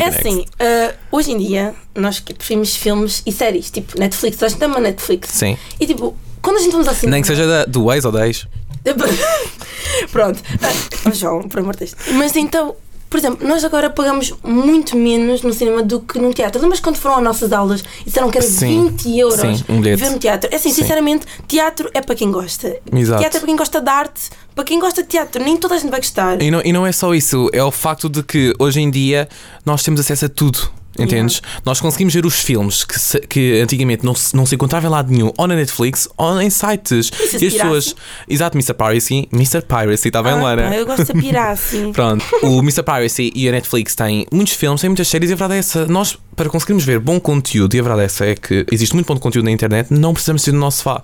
é 0.00 0.04
assim, 0.04 0.40
uh, 0.40 0.94
hoje 1.10 1.32
em 1.32 1.38
dia 1.38 1.74
nós 1.94 2.20
preferimos 2.20 2.76
filmes 2.76 3.22
e 3.26 3.32
séries, 3.32 3.70
tipo 3.70 3.98
Netflix, 3.98 4.38
nós 4.40 4.54
temos 4.54 4.76
uma 4.76 4.82
Netflix. 4.82 5.28
Sim. 5.30 5.58
E 5.78 5.86
tipo, 5.86 6.16
quando 6.42 6.56
a 6.58 6.60
gente 6.60 6.72
vamos 6.72 6.88
cinema. 6.96 7.12
Nem 7.12 7.22
que 7.22 7.28
seja 7.28 7.46
da, 7.46 7.64
do 7.64 7.92
ex 7.92 8.04
ou 8.04 8.12
da 8.12 8.26
ex. 8.26 8.46
Pronto. 10.10 10.40
Ah, 10.60 10.72
oh, 11.06 11.12
João, 11.12 11.42
por 11.42 11.60
amor 11.60 11.74
de 11.74 11.80
Deus. 11.80 11.94
Mas 12.14 12.34
então, 12.36 12.74
por 13.08 13.18
exemplo, 13.18 13.46
nós 13.46 13.62
agora 13.62 13.90
pagamos 13.90 14.32
muito 14.42 14.96
menos 14.96 15.42
no 15.42 15.52
cinema 15.52 15.82
do 15.82 16.00
que 16.00 16.18
no 16.18 16.32
teatro. 16.32 16.60
Lembras 16.60 16.80
quando 16.80 16.96
foram 16.96 17.16
às 17.18 17.22
nossas 17.22 17.52
aulas 17.52 17.84
e 18.00 18.04
disseram 18.04 18.30
que 18.30 18.38
era 18.38 18.46
Sim. 18.46 18.88
20 18.90 19.18
euros 19.18 19.40
Sim, 19.40 19.64
um 19.68 19.80
bilhete. 19.80 20.02
ver 20.02 20.10
no 20.10 20.18
teatro? 20.18 20.48
É 20.50 20.56
assim, 20.56 20.70
Sim. 20.70 20.82
sinceramente, 20.82 21.26
teatro 21.46 21.90
é 21.94 22.00
para 22.00 22.14
quem 22.14 22.32
gosta. 22.32 22.76
Exato. 22.90 23.20
Teatro 23.20 23.36
é 23.36 23.40
para 23.40 23.46
quem 23.46 23.56
gosta 23.56 23.80
de 23.80 23.90
arte, 23.90 24.30
para 24.54 24.64
quem 24.64 24.80
gosta 24.80 25.02
de 25.02 25.08
teatro. 25.08 25.44
Nem 25.44 25.56
toda 25.56 25.74
a 25.74 25.78
gente 25.78 25.90
vai 25.90 26.00
gostar. 26.00 26.40
E 26.40 26.50
não, 26.50 26.62
e 26.64 26.72
não 26.72 26.86
é 26.86 26.92
só 26.92 27.14
isso, 27.14 27.48
é 27.52 27.62
o 27.62 27.70
facto 27.70 28.08
de 28.08 28.22
que 28.22 28.54
hoje 28.58 28.80
em 28.80 28.90
dia 28.90 29.28
nós 29.64 29.82
temos 29.82 30.00
acesso 30.00 30.24
a 30.24 30.28
tudo. 30.28 30.70
Entendes? 30.98 31.40
Nós 31.64 31.80
conseguimos 31.80 32.12
ver 32.14 32.26
os 32.26 32.34
filmes 32.40 32.84
que, 32.84 32.98
se- 32.98 33.20
que 33.20 33.60
antigamente 33.60 34.04
não 34.04 34.14
se, 34.14 34.36
não 34.36 34.44
se 34.44 34.54
encontrava 34.54 34.86
em 34.86 34.90
lado 34.90 35.10
nenhum, 35.10 35.32
ou 35.38 35.46
na 35.46 35.54
Netflix, 35.54 36.08
ou 36.16 36.40
em 36.40 36.50
sites. 36.50 37.10
Isso 37.12 37.42
e 37.44 37.46
as 37.48 37.54
pessoas. 37.54 37.96
Exato, 38.28 38.56
Mr. 38.56 38.74
Piracy. 38.74 39.28
Mr. 39.32 39.62
Piracy, 39.62 40.08
está 40.08 40.22
bem, 40.22 40.32
Ah, 40.32 40.42
Lara? 40.42 40.76
eu 40.76 40.84
gosto 40.86 41.12
de 41.12 41.20
pirar, 41.20 41.52
assim. 41.52 41.92
Pronto, 41.94 42.24
o 42.42 42.58
Mr. 42.58 42.82
Piracy 42.82 43.32
e 43.34 43.48
a 43.48 43.52
Netflix 43.52 43.94
têm 43.94 44.26
muitos 44.32 44.52
filmes, 44.54 44.80
têm 44.80 44.90
muitas 44.90 45.08
séries 45.08 45.30
e 45.30 45.32
a 45.32 45.36
verdade 45.36 45.54
é 45.54 45.58
essa. 45.58 45.86
Nós, 45.86 46.18
para 46.36 46.48
conseguirmos 46.50 46.84
ver 46.84 46.98
bom 46.98 47.18
conteúdo, 47.18 47.74
e 47.74 47.80
a 47.80 47.82
verdade 47.82 48.02
é 48.02 48.04
essa 48.04 48.24
é 48.26 48.34
que 48.34 48.66
existe 48.70 48.94
muito 48.94 49.06
bom 49.06 49.18
conteúdo 49.18 49.46
na 49.46 49.50
internet, 49.52 49.88
não 49.92 50.12
precisamos 50.12 50.42
ser 50.42 50.52
do 50.52 50.58
nosso 50.58 50.78
sofá. 50.78 51.02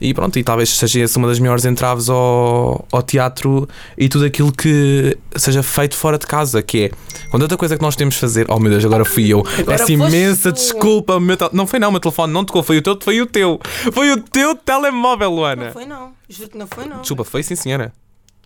E 0.00 0.12
pronto, 0.14 0.38
e 0.38 0.44
talvez 0.44 0.68
seja 0.70 1.00
essa 1.02 1.18
uma 1.18 1.28
das 1.28 1.38
melhores 1.38 1.64
entraves 1.64 2.08
ao, 2.08 2.84
ao 2.90 3.02
teatro 3.02 3.68
e 3.96 4.08
tudo 4.08 4.24
aquilo 4.24 4.50
que 4.52 5.16
seja 5.36 5.62
feito 5.62 5.96
fora 5.96 6.18
de 6.18 6.26
casa, 6.26 6.62
que 6.62 6.84
é 6.86 6.90
quando 7.30 7.42
outra 7.42 7.56
coisa 7.56 7.76
que 7.76 7.82
nós 7.82 7.94
temos 7.96 8.14
de 8.14 8.20
fazer. 8.20 8.46
Oh 8.48 8.58
meu 8.58 8.70
Deus, 8.70 8.84
agora 8.84 9.04
fui 9.04 9.28
eu. 9.28 9.42
Peço 9.42 9.78
foste 9.78 9.92
imensa 9.92 10.52
tu. 10.52 10.56
desculpa. 10.56 11.20
meu 11.20 11.36
tel- 11.36 11.50
Não 11.52 11.66
foi 11.66 11.78
não, 11.78 11.90
meu 11.90 12.00
telefone 12.00 12.32
não 12.32 12.44
tocou, 12.44 12.62
foi 12.62 12.78
o 12.78 12.82
teu, 12.82 12.98
foi 13.00 13.20
o 13.20 13.26
teu. 13.26 13.60
Foi 13.92 14.10
o 14.12 14.16
teu 14.20 14.54
telemóvel, 14.54 15.30
Luana. 15.30 15.66
Não 15.66 15.72
foi, 15.72 15.86
não. 15.86 16.12
Juro 16.28 16.50
que 16.50 16.58
não 16.58 16.66
foi, 16.66 16.86
não. 16.86 17.00
Desculpa, 17.00 17.24
foi 17.24 17.42
sim, 17.42 17.54
senhora. 17.56 17.92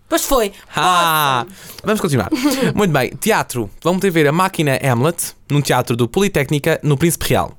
Pois 0.09 0.25
foi. 0.27 0.53
Ah, 0.77 1.47
vamos 1.83 2.01
continuar. 2.01 2.29
Muito 2.75 2.91
bem, 2.93 3.11
teatro. 3.19 3.71
Vão 3.83 3.95
poder 3.95 4.11
ver 4.11 4.29
a 4.29 4.33
máquina 4.33 4.79
Hamlet 4.83 5.35
num 5.51 5.63
teatro 5.63 5.97
do 5.97 6.07
Politécnica 6.07 6.79
no 6.83 6.97
Príncipe 6.97 7.27
Real. 7.31 7.57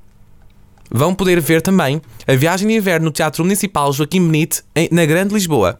Vão 0.90 1.14
poder 1.14 1.40
ver 1.40 1.60
também 1.62 2.00
a 2.26 2.34
Viagem 2.34 2.68
de 2.68 2.74
Inverno 2.74 3.06
no 3.06 3.12
Teatro 3.12 3.44
Municipal 3.44 3.92
Joaquim 3.92 4.20
Benite, 4.26 4.62
na 4.90 5.04
Grande 5.04 5.34
Lisboa. 5.34 5.78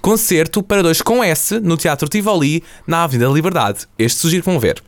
Concerto 0.00 0.62
para 0.62 0.82
dois 0.82 1.00
com 1.00 1.22
S 1.22 1.58
no 1.60 1.76
Teatro 1.76 2.08
Tivoli, 2.08 2.62
na 2.86 3.04
Avenida 3.04 3.28
da 3.28 3.34
Liberdade. 3.34 3.86
Este 3.98 4.18
sugiro 4.20 4.42
que 4.42 4.50
vão 4.50 4.60
ver. 4.60 4.82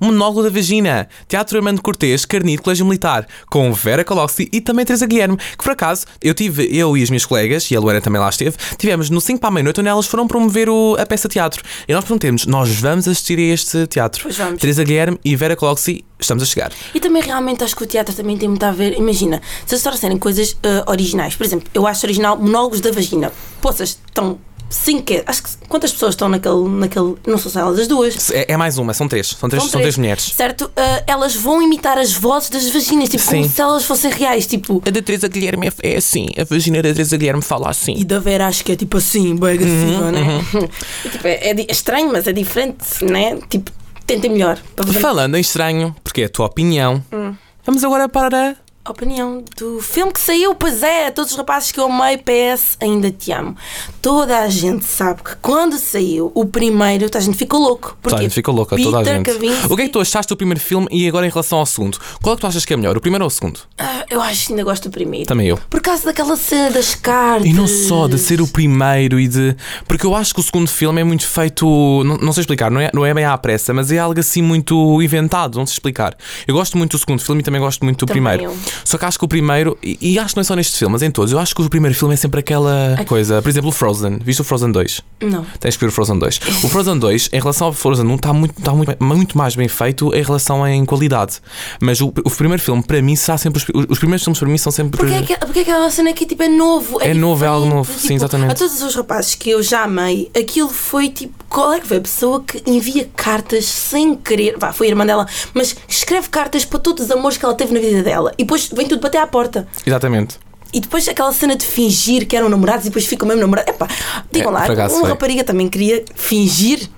Monólogo 0.00 0.42
da 0.42 0.50
Vagina, 0.50 1.08
Teatro 1.28 1.56
Armando 1.58 1.82
Cortês, 1.82 2.24
Carnito, 2.24 2.62
Colégio 2.62 2.84
Militar, 2.84 3.26
com 3.50 3.72
Vera 3.72 4.04
Colossi 4.04 4.48
e 4.52 4.60
também 4.60 4.84
Teresa 4.84 5.06
Guilherme, 5.06 5.36
que 5.36 5.62
por 5.64 5.72
acaso 5.72 6.06
eu 6.22 6.34
tive, 6.34 6.68
eu 6.76 6.96
e 6.96 7.02
as 7.02 7.10
minhas 7.10 7.24
colegas, 7.26 7.70
e 7.70 7.76
a 7.76 7.80
Luana 7.80 8.00
também 8.00 8.20
lá 8.20 8.28
esteve, 8.28 8.56
tivemos 8.76 9.10
no 9.10 9.20
5 9.20 9.40
para 9.40 9.48
a 9.48 9.52
meia-noite 9.52 9.80
onde 9.80 9.88
elas 9.88 10.06
foram 10.06 10.26
promover 10.26 10.68
o- 10.68 10.96
a 10.98 11.06
peça 11.06 11.28
teatro. 11.28 11.62
E 11.88 11.92
nós 11.92 12.04
perguntemos, 12.04 12.46
nós 12.46 12.68
vamos 12.80 13.06
assistir 13.08 13.38
a 13.38 13.42
este 13.54 13.86
teatro. 13.86 14.22
Pois 14.22 14.36
vamos. 14.36 14.60
Teresa 14.60 14.84
Guilherme 14.84 15.18
e 15.24 15.34
Vera 15.36 15.56
Colossi, 15.56 16.04
estamos 16.18 16.42
a 16.42 16.46
chegar. 16.46 16.72
E 16.94 17.00
também 17.00 17.22
realmente 17.22 17.64
acho 17.64 17.74
que 17.76 17.82
o 17.82 17.86
teatro 17.86 18.14
também 18.14 18.36
tem 18.36 18.48
muito 18.48 18.62
a 18.64 18.70
ver. 18.70 18.96
Imagina, 18.96 19.40
se 19.66 19.74
eles 19.74 19.82
trouxerem 19.82 20.18
coisas 20.18 20.56
ah, 20.62 20.84
originais, 20.90 21.34
por 21.34 21.44
exemplo, 21.44 21.68
eu 21.74 21.86
acho 21.86 22.04
original 22.06 22.36
Monólogos 22.38 22.80
da 22.80 22.90
Vagina. 22.90 23.32
Poças, 23.60 23.98
estão 24.06 24.38
cinco. 24.72 25.12
Acho 25.26 25.42
que 25.42 25.50
quantas 25.68 25.92
pessoas 25.92 26.14
estão 26.14 26.28
naquele. 26.28 26.68
naquele 26.68 27.14
não 27.26 27.38
sou 27.38 27.50
só 27.50 27.60
elas 27.60 27.78
as 27.78 27.86
duas. 27.86 28.30
É, 28.30 28.52
é 28.52 28.56
mais 28.56 28.78
uma, 28.78 28.92
são 28.94 29.06
três. 29.06 29.28
São 29.38 29.48
três, 29.48 29.64
são 29.64 29.80
três 29.80 29.96
mulheres. 29.96 30.24
Certo? 30.34 30.70
Ah, 30.76 31.02
elas 31.06 31.34
vão 31.34 31.62
imitar 31.62 31.98
as 31.98 32.12
vozes 32.12 32.50
das 32.50 32.68
vaginas, 32.70 33.08
tipo, 33.08 33.24
como 33.24 33.42
Sim. 33.44 33.48
se 33.48 33.60
elas 33.60 33.84
fossem 33.84 34.10
reais. 34.10 34.46
Tipo, 34.46 34.82
A 34.86 34.90
da 34.90 35.00
Teresa 35.02 35.28
Guilherme 35.28 35.68
é, 35.68 35.92
é 35.92 35.96
assim, 35.96 36.26
a 36.38 36.44
vagina 36.44 36.82
da 36.82 36.90
Teresa 36.92 37.16
Guilherme 37.16 37.42
fala 37.42 37.70
assim. 37.70 37.94
e 37.96 38.04
da 38.04 38.18
Vera 38.18 38.46
acho 38.46 38.64
que 38.64 38.72
é 38.72 38.76
tipo 38.76 38.96
assim, 38.96 39.36
bem 39.36 39.50
agressiva, 39.54 40.10
né? 40.12 40.44
E, 41.04 41.08
tipo, 41.08 41.26
é, 41.26 41.50
é 41.50 41.60
é 41.60 41.66
estranho, 41.72 42.10
mas 42.12 42.26
é 42.26 42.32
diferente, 42.32 43.04
né? 43.04 43.38
Tipo, 43.48 43.70
tentem 44.06 44.30
melhor. 44.30 44.58
Falando 45.00 45.36
em 45.36 45.40
estranho, 45.40 45.94
porque 46.02 46.22
é 46.22 46.24
a 46.24 46.28
tua 46.28 46.46
opinião, 46.46 47.02
Hum. 47.12 47.34
vamos 47.64 47.84
agora 47.84 48.08
para 48.08 48.56
a 48.84 48.90
opinião 48.90 49.44
do 49.58 49.80
filme 49.80 50.12
que 50.12 50.20
saiu. 50.20 50.54
Pois 50.54 50.82
é, 50.82 51.10
todos 51.10 51.30
os 51.32 51.36
rapazes 51.36 51.70
que 51.70 51.78
eu 51.78 51.84
amei, 51.90 52.16
PS, 52.18 52.76
ainda 52.80 53.10
te 53.12 53.30
amo. 53.32 53.56
Toda 54.00 54.40
a 54.40 54.48
gente 54.48 54.84
sabe 54.84 55.22
que 55.22 55.36
quando 55.40 55.78
saiu 55.78 56.32
o 56.34 56.44
primeiro, 56.44 57.04
toda 57.04 57.18
a 57.18 57.20
gente 57.20 57.36
ficou 57.38 57.60
louco. 57.60 57.96
Toda 58.02 58.16
a 58.16 58.18
Porque 58.18 58.22
gente 58.24 58.34
ficou 58.34 58.52
louca, 58.54 58.76
toda 58.76 58.98
a 58.98 59.04
gente. 59.04 59.24
Kavinsky- 59.24 59.72
O 59.72 59.76
que 59.76 59.82
é 59.82 59.86
que 59.86 59.92
tu 59.92 60.00
achaste 60.00 60.28
do 60.32 60.36
primeiro 60.36 60.58
filme 60.60 60.88
e 60.90 61.06
agora 61.06 61.26
em 61.26 61.30
relação 61.30 61.58
ao 61.58 61.66
segundo? 61.66 61.98
Qual 62.20 62.32
é 62.32 62.36
que 62.36 62.40
tu 62.40 62.46
achas 62.46 62.64
que 62.64 62.74
é 62.74 62.76
melhor, 62.76 62.96
o 62.96 63.00
primeiro 63.00 63.24
ou 63.24 63.28
o 63.28 63.30
segundo? 63.30 63.60
Ah, 63.78 64.04
eu 64.10 64.20
acho 64.20 64.46
que 64.48 64.52
ainda 64.52 64.64
gosto 64.64 64.88
do 64.88 64.90
primeiro. 64.92 65.26
Também 65.26 65.46
eu. 65.46 65.58
Por 65.70 65.80
causa 65.80 66.04
daquela 66.04 66.36
cena 66.36 66.70
das 66.72 66.94
cartas. 66.96 67.46
E 67.46 67.52
não 67.52 67.68
só 67.68 68.08
de 68.08 68.18
ser 68.18 68.40
o 68.40 68.48
primeiro 68.48 69.20
e 69.20 69.28
de. 69.28 69.56
Porque 69.86 70.04
eu 70.04 70.14
acho 70.16 70.34
que 70.34 70.40
o 70.40 70.42
segundo 70.42 70.68
filme 70.68 71.00
é 71.00 71.04
muito 71.04 71.26
feito. 71.26 71.64
Não, 72.04 72.16
não 72.16 72.32
sei 72.32 72.40
explicar, 72.40 72.70
não 72.70 72.80
é, 72.80 72.90
não 72.92 73.06
é 73.06 73.14
bem 73.14 73.24
à 73.24 73.38
pressa, 73.38 73.72
mas 73.72 73.92
é 73.92 73.98
algo 73.98 74.18
assim 74.18 74.42
muito 74.42 75.00
inventado, 75.00 75.56
não 75.56 75.66
sei 75.66 75.74
explicar. 75.74 76.16
Eu 76.48 76.54
gosto 76.56 76.76
muito 76.76 76.92
do 76.92 76.98
segundo 76.98 77.20
filme 77.22 77.40
e 77.42 77.44
também 77.44 77.60
gosto 77.60 77.84
muito 77.84 78.04
do 78.04 78.06
Também 78.08 78.22
primeiro. 78.22 78.52
eu. 78.52 78.71
Só 78.84 78.98
que 78.98 79.04
acho 79.04 79.18
que 79.18 79.24
o 79.24 79.28
primeiro. 79.28 79.76
E, 79.82 79.98
e 80.00 80.18
acho 80.18 80.30
que 80.30 80.36
não 80.36 80.42
é 80.42 80.44
só 80.44 80.54
neste 80.56 80.78
filme, 80.78 80.92
mas 80.92 81.02
em 81.02 81.10
todos. 81.10 81.32
Eu 81.32 81.38
acho 81.38 81.54
que 81.54 81.62
o 81.62 81.68
primeiro 81.68 81.96
filme 81.96 82.14
é 82.14 82.16
sempre 82.16 82.40
aquela 82.40 82.96
coisa. 83.06 83.40
Por 83.42 83.48
exemplo, 83.48 83.68
o 83.70 83.72
Frozen. 83.72 84.18
Viste 84.24 84.40
o 84.42 84.44
Frozen 84.44 84.72
2? 84.72 85.00
Não. 85.22 85.44
Tens 85.60 85.76
que 85.76 85.84
ver 85.84 85.88
o 85.88 85.92
Frozen 85.92 86.18
2. 86.18 86.40
O 86.62 86.68
Frozen 86.68 86.98
2, 86.98 87.30
em 87.32 87.40
relação 87.40 87.66
ao 87.66 87.72
Frozen 87.72 88.06
1, 88.06 88.14
está 88.14 88.32
muito, 88.32 88.54
está 88.56 88.72
muito, 88.72 89.04
muito 89.04 89.36
mais 89.38 89.56
bem 89.56 89.68
feito 89.68 90.14
em 90.14 90.22
relação 90.22 90.66
em 90.66 90.84
qualidade. 90.84 91.40
Mas 91.80 92.00
o, 92.00 92.08
o 92.08 92.30
primeiro 92.30 92.62
filme, 92.62 92.82
para 92.82 93.02
mim, 93.02 93.16
será 93.16 93.36
sempre. 93.36 93.62
Os, 93.74 93.86
os 93.88 93.98
primeiros 93.98 94.22
filmes 94.22 94.38
para 94.38 94.48
mim 94.48 94.58
são 94.58 94.70
sempre. 94.70 94.98
Porque, 94.98 95.12
é 95.12 95.22
que, 95.22 95.36
porque 95.38 95.60
aquela 95.60 95.90
cena 95.90 96.10
aqui 96.10 96.24
tipo, 96.24 96.42
é 96.42 96.48
novo. 96.48 97.00
É 97.00 97.12
novo, 97.14 97.44
é 97.44 97.48
algo 97.48 97.66
novo, 97.66 97.92
sim, 97.92 98.00
tipo, 98.00 98.14
exatamente. 98.14 98.52
A 98.52 98.54
todos 98.54 98.80
os 98.80 98.94
rapazes 98.94 99.34
que 99.34 99.50
eu 99.50 99.62
já 99.62 99.82
amei, 99.84 100.30
aquilo 100.36 100.68
foi 100.68 101.08
tipo. 101.08 101.41
Qual 101.52 101.70
é 101.74 101.80
que 101.80 101.86
foi 101.86 101.98
a 101.98 102.00
pessoa 102.00 102.42
que 102.42 102.62
envia 102.66 103.10
cartas 103.14 103.66
sem 103.66 104.14
querer? 104.14 104.56
Vá, 104.58 104.72
foi 104.72 104.86
a 104.86 104.90
irmã 104.90 105.04
dela, 105.04 105.26
mas 105.52 105.76
escreve 105.86 106.30
cartas 106.30 106.64
para 106.64 106.78
todos 106.80 107.04
os 107.04 107.10
amores 107.10 107.36
que 107.36 107.44
ela 107.44 107.52
teve 107.54 107.74
na 107.74 107.80
vida 107.80 108.02
dela. 108.02 108.32
E 108.38 108.42
depois 108.44 108.68
vem 108.72 108.88
tudo 108.88 109.02
bater 109.02 109.18
à 109.18 109.26
porta. 109.26 109.68
Exatamente. 109.84 110.38
E 110.72 110.80
depois 110.80 111.06
aquela 111.06 111.30
cena 111.34 111.54
de 111.54 111.66
fingir 111.66 112.26
que 112.26 112.34
eram 112.34 112.48
namorados 112.48 112.86
e 112.86 112.88
depois 112.88 113.04
ficam 113.04 113.28
mesmo 113.28 113.42
namorados. 113.42 113.74
Epá, 113.74 113.86
digam 114.32 114.48
É, 114.56 114.66
lá, 114.74 114.86
um 114.86 115.00
foi. 115.00 115.08
rapariga 115.10 115.44
também 115.44 115.68
queria 115.68 116.02
fingir 116.14 116.88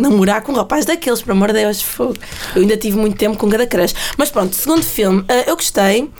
namorar 0.00 0.42
com 0.42 0.52
um 0.52 0.54
rapaz 0.56 0.84
daqueles, 0.84 1.20
por 1.22 1.32
amor 1.32 1.48
de 1.52 1.60
Deus, 1.60 1.80
fogo. 1.82 2.16
Eu 2.54 2.62
ainda 2.62 2.76
tive 2.76 2.96
muito 2.96 3.16
tempo 3.16 3.36
com 3.36 3.48
cada 3.48 3.66
crush. 3.66 3.94
Mas 4.16 4.30
pronto, 4.30 4.54
segundo 4.56 4.82
filme, 4.82 5.24
ah, 5.28 5.44
eu 5.46 5.54
gostei. 5.56 6.10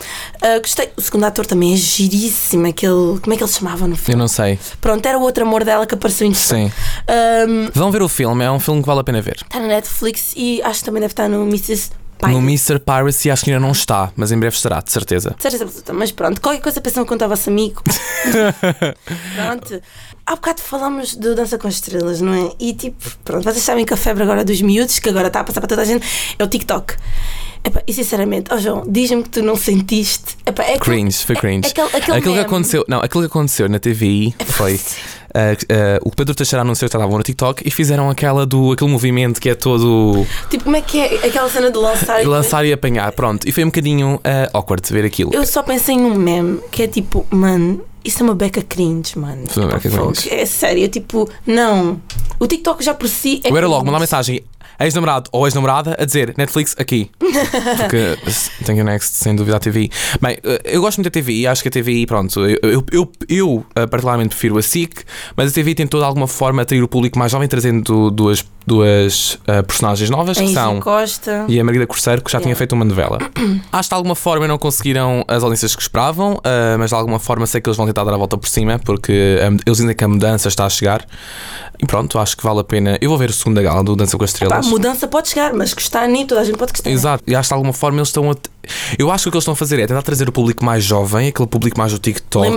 Ah, 0.43 0.59
gostei. 0.59 0.91
O 0.97 1.01
segundo 1.01 1.25
ator 1.25 1.47
também 1.47 1.73
é 1.75 1.77
giríssimo. 1.77 2.67
Aquele. 2.67 3.19
Como 3.21 3.33
é 3.33 3.37
que 3.37 3.43
ele 3.43 3.51
se 3.51 3.59
chamava 3.59 3.87
no 3.87 3.95
Eu 3.95 3.99
filme? 3.99 4.19
não 4.21 4.29
sei. 4.29 4.59
Pronto, 4.81 5.05
era 5.07 5.19
o 5.19 5.23
outro 5.23 5.45
amor 5.45 5.65
dela 5.65 5.87
que 5.87 5.95
apareceu 5.95 6.27
em 6.27 6.35
Sim. 6.35 6.71
Ahm, 7.09 7.71
Vão 7.75 7.91
ver 7.91 8.03
o 8.03 8.09
filme, 8.09 8.45
é 8.45 8.51
um 8.51 8.61
filme 8.61 8.81
que 8.83 8.87
vale 8.87 9.01
a 9.01 9.05
pena 9.05 9.21
ver. 9.23 9.37
Está 9.43 9.59
na 9.61 9.69
Netflix 9.69 10.33
e 10.37 10.61
acho 10.63 10.81
que 10.81 10.85
também 10.85 11.01
deve 11.01 11.13
estar 11.13 11.29
no 11.29 11.43
Mrs. 11.47 11.91
Pine. 12.19 12.33
No 12.35 12.39
Mr. 12.41 12.79
Piracy 12.79 13.31
acho 13.31 13.45
que 13.45 13.51
ainda 13.51 13.65
não 13.65 13.73
está, 13.73 14.13
mas 14.15 14.31
em 14.31 14.39
breve 14.39 14.55
estará, 14.55 14.81
de 14.83 14.93
certeza. 14.93 15.35
Certeza 15.39 15.65
absoluta, 15.65 15.93
mas 15.95 16.13
pronto, 16.13 16.39
qualquer 16.41 16.61
coisa 16.61 16.79
pensam 16.81 17.03
que 17.03 17.09
conta 17.09 17.25
ao 17.25 17.31
vosso 17.31 17.49
amigo. 17.49 17.83
pronto. 19.37 19.83
Há 20.27 20.35
bocado 20.37 20.61
falamos 20.61 21.17
do 21.17 21.35
Dança 21.35 21.59
com 21.59 21.67
as 21.67 21.75
Estrelas, 21.75 22.21
não 22.21 22.33
é? 22.33 22.53
E 22.61 22.73
tipo, 22.73 22.97
pronto, 23.25 23.43
vocês 23.45 23.63
sabem 23.65 23.85
que 23.85 23.93
a 23.93 23.97
febre 23.97 24.23
agora 24.23 24.45
dos 24.45 24.61
miúdos, 24.63 24.99
que 24.99 25.09
agora 25.09 25.27
está 25.27 25.41
a 25.41 25.45
passar 25.45 25.61
para 25.61 25.69
toda 25.69 25.83
a 25.83 25.85
gente, 25.85 26.07
é 26.39 26.45
o 26.45 26.47
TikTok. 26.47 26.95
Epá, 27.63 27.83
e 27.87 27.93
sinceramente, 27.93 28.53
ó 28.53 28.57
João, 28.57 28.85
diz-me 28.89 29.23
que 29.23 29.29
tu 29.29 29.43
não 29.43 29.55
sentiste. 29.55 30.37
Epá, 30.47 30.63
é 30.65 30.79
Cringe, 30.79 31.19
foi 31.25 31.37
é- 31.37 31.39
cringe. 31.41 31.67
é 31.67 31.71
aquele, 31.71 31.87
aquele 31.89 32.17
aquilo 32.19 32.35
que 32.35 32.41
aconteceu, 32.41 32.85
não, 32.89 33.01
aquilo 33.01 33.23
que 33.23 33.27
aconteceu 33.27 33.69
na 33.69 33.79
TVI 33.79 34.35
foi 34.47 34.81
ah, 35.35 35.53
ah, 35.69 36.01
o 36.03 36.11
Pedro 36.11 36.35
Teixeira 36.35 36.63
anunciou 36.63 36.89
que 36.89 36.97
estavam 36.97 37.17
no 37.17 37.23
TikTok 37.23 37.63
e 37.67 37.71
fizeram 37.71 38.09
aquela 38.09 38.47
do 38.47 38.73
aquele 38.73 38.91
movimento 38.91 39.41
que 39.41 39.51
é 39.51 39.55
todo 39.55 40.27
Tipo, 40.49 40.65
como 40.65 40.77
é 40.77 40.81
que 40.81 40.99
é 41.01 41.27
aquela 41.27 41.51
cena 41.51 41.71
de 41.71 41.77
lançar? 41.77 42.23
e 42.23 42.27
lançar 42.27 42.65
e 42.65 42.73
apanhar, 42.73 43.13
pronto. 43.13 43.47
E 43.47 43.53
foi 43.53 43.63
um 43.63 43.69
bocadinho 43.69 44.19
ah, 44.25 44.49
awkward 44.55 44.91
ver 44.91 45.05
aquilo. 45.05 45.35
Eu 45.35 45.45
só 45.45 45.63
pensei 45.63 45.97
num 45.99 46.15
meme 46.15 46.61
que 46.71 46.83
é 46.85 46.87
tipo, 46.89 47.27
mano, 47.31 47.85
isso 48.05 48.23
é 48.23 48.25
uma 48.25 48.35
beca 48.35 48.63
cringe, 48.63 49.19
mano. 49.19 49.47
Foi 49.49 49.65
uma 49.65 49.75
beca 49.75 49.91
cringe. 49.91 50.33
É 50.33 50.47
sério, 50.47 50.89
tipo, 50.89 51.29
não. 51.47 52.01
O 52.39 52.47
TikTok 52.47 52.83
já 52.85 52.95
por 52.95 53.09
si 53.09 53.41
é 53.45 53.51
Eu 53.51 53.57
era 53.57 53.67
logo 53.67 53.85
mandar 53.85 54.01
mensagem. 54.01 54.43
ex-namorado 54.81 55.29
ou 55.33 55.47
ex-namorada 55.47 55.95
a 55.99 56.05
dizer 56.07 56.35
Netflix 56.39 56.75
aqui. 56.79 57.11
Porque 57.21 58.17
tenho 58.65 58.83
Next, 58.83 59.17
sem 59.17 59.37
dúvida, 59.37 59.59
a 59.59 59.61
TVI. 59.61 59.91
Bem, 60.21 60.39
eh, 60.43 60.61
eu 60.65 60.81
gosto 60.81 60.99
muito 60.99 61.11
da 61.13 61.21
TVI, 61.21 61.47
acho 61.47 61.63
que 61.63 61.69
a 61.69 61.71
TVI, 61.71 62.07
pronto, 62.07 62.41
eu, 62.41 62.59
eu, 62.63 62.85
eu, 62.91 63.13
eu 63.29 63.67
eh, 63.77 63.87
particularmente 63.87 64.31
prefiro 64.31 64.57
a 64.57 64.63
SIC, 64.63 65.05
mas 65.37 65.51
a 65.51 65.55
TVI 65.55 65.75
tentou 65.75 66.01
de 66.01 66.07
alguma 66.07 66.27
forma 66.27 66.63
atrair 66.63 66.83
o 66.83 66.89
público 66.89 67.19
mais 67.19 67.31
jovem, 67.31 67.47
trazendo 67.47 68.11
duas, 68.11 68.43
duas 68.67 69.35
uh, 69.49 69.63
personagens 69.67 70.09
novas 70.11 70.39
A 70.39 70.43
que 70.43 70.53
são. 70.55 70.81
Costa. 70.81 71.45
E 71.49 71.59
a 71.59 71.65
Margarida 71.65 71.87
Corseiro, 71.87 72.23
que 72.23 72.31
já 72.31 72.39
tinha 72.39 72.51
Yeah. 72.51 72.59
feito 72.59 72.73
uma 72.73 72.85
novela. 72.85 73.19
Acho 73.73 73.89
que 73.89 73.95
de 73.95 73.97
alguma 73.97 74.15
forma 74.15 74.47
não 74.49 74.59
conseguiram 74.59 75.25
as 75.29 75.43
audiências 75.43 75.75
que 75.77 75.83
esperavam, 75.83 76.35
uh, 76.35 76.79
mas 76.79 76.91
de 76.91 76.97
alguma 76.97 77.19
forma 77.21 77.47
sei 77.47 77.61
que 77.61 77.69
eles 77.69 77.77
vão 77.77 77.87
tentar 77.87 78.03
dar 78.05 78.15
a 78.15 78.17
volta 78.17 78.37
por 78.37 78.49
cima, 78.49 78.79
porque 78.79 79.39
um, 79.43 79.57
eles 79.67 79.79
dizem 79.79 79.95
que 79.95 80.05
a 80.05 80.09
mudança 80.09 80.49
está 80.49 80.67
a 80.67 80.71
chegar. 80.71 81.07
E 81.83 81.87
pronto, 81.87 82.19
acho 82.19 82.37
que 82.37 82.43
vale 82.45 82.61
a 82.61 82.65
pena. 82.65 82.99
Eu 83.01 83.09
vou 83.09 83.17
ver 83.19 83.31
a 83.31 83.33
segunda 83.33 83.63
gala 83.63 83.83
do 83.83 83.97
Dança 83.97 84.19
com 84.19 84.25
as 84.25 84.31
Estrelas. 84.31 84.67
mudança 84.67 85.07
pode 85.09 85.29
chegar, 85.29 85.55
mas 85.55 85.73
gostar 85.73 86.07
nem 86.09 86.27
toda 86.27 86.43
a 86.43 86.45
gente 86.45 86.59
pode 86.59 86.73
gostar. 86.73 86.91
Exato, 86.91 87.25
e 87.27 87.35
acho 87.35 87.49
que 87.49 87.55
de 87.55 87.57
alguma 87.57 87.73
forma 87.73 87.99
eles 87.99 88.09
estão 88.09 88.31
a. 88.31 88.35
Eu 88.99 89.11
acho 89.11 89.25
que 89.25 89.29
o 89.29 89.33
que 89.33 89.37
eles 89.37 89.43
estão 89.43 89.53
a 89.53 89.57
fazer 89.57 89.79
é 89.81 89.87
tentar 89.87 90.03
trazer 90.03 90.29
o 90.29 90.33
público 90.33 90.65
mais 90.65 90.85
jovem, 90.85 91.29
aquele 91.29 91.49
público 91.49 91.79
mais 91.79 91.93
do 91.93 91.99
TikTok, 91.99 92.57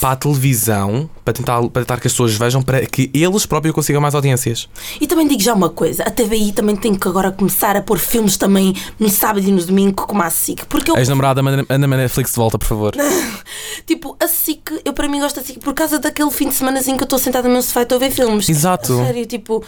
para 0.00 0.10
a 0.12 0.16
televisão, 0.16 1.08
para 1.24 1.32
tentar, 1.34 1.62
para 1.68 1.82
tentar 1.82 2.00
que 2.00 2.06
as 2.06 2.12
pessoas 2.12 2.34
vejam, 2.34 2.62
para 2.62 2.84
que 2.86 3.10
eles 3.12 3.44
próprios 3.46 3.74
consigam 3.74 4.00
mais 4.00 4.14
audiências. 4.14 4.68
E 5.00 5.06
também 5.06 5.26
digo 5.28 5.42
já 5.42 5.54
uma 5.54 5.68
coisa: 5.68 6.02
a 6.02 6.10
TVI 6.10 6.52
também 6.52 6.76
tem 6.76 6.94
que 6.94 7.06
agora 7.08 7.30
começar 7.30 7.76
a 7.76 7.82
pôr 7.82 7.98
filmes 7.98 8.36
também 8.36 8.74
no 8.98 9.08
sábado 9.08 9.46
e 9.46 9.50
no 9.52 9.62
domingo, 9.64 10.06
como 10.06 10.22
a 10.22 10.30
SIC. 10.30 10.64
Porque 10.66 10.90
eu, 10.90 10.96
Ex-namorada, 10.96 11.42
manda- 11.42 11.66
anda-me 11.68 11.94
a 11.94 11.98
Netflix 11.98 12.30
de 12.32 12.36
volta, 12.36 12.58
por 12.58 12.66
favor. 12.66 12.94
tipo, 13.86 14.16
a 14.20 14.26
SIC, 14.26 14.80
eu 14.84 14.92
para 14.92 15.08
mim 15.08 15.20
gosto 15.20 15.36
da 15.36 15.42
SIC 15.42 15.58
por 15.60 15.74
causa 15.74 15.98
daquele 15.98 16.30
fim 16.30 16.48
de 16.48 16.54
semana 16.54 16.78
assim 16.80 16.96
que 16.96 17.02
eu 17.02 17.06
estou 17.06 17.18
sentada 17.18 17.46
no 17.48 17.54
meu 17.54 17.62
sofá 17.62 17.80
e 17.80 17.82
estou 17.84 17.96
a 17.96 17.98
ver 17.98 18.10
filmes. 18.10 18.48
Exato. 18.48 18.92
A 19.00 19.04
sério, 19.06 19.26
tipo, 19.26 19.62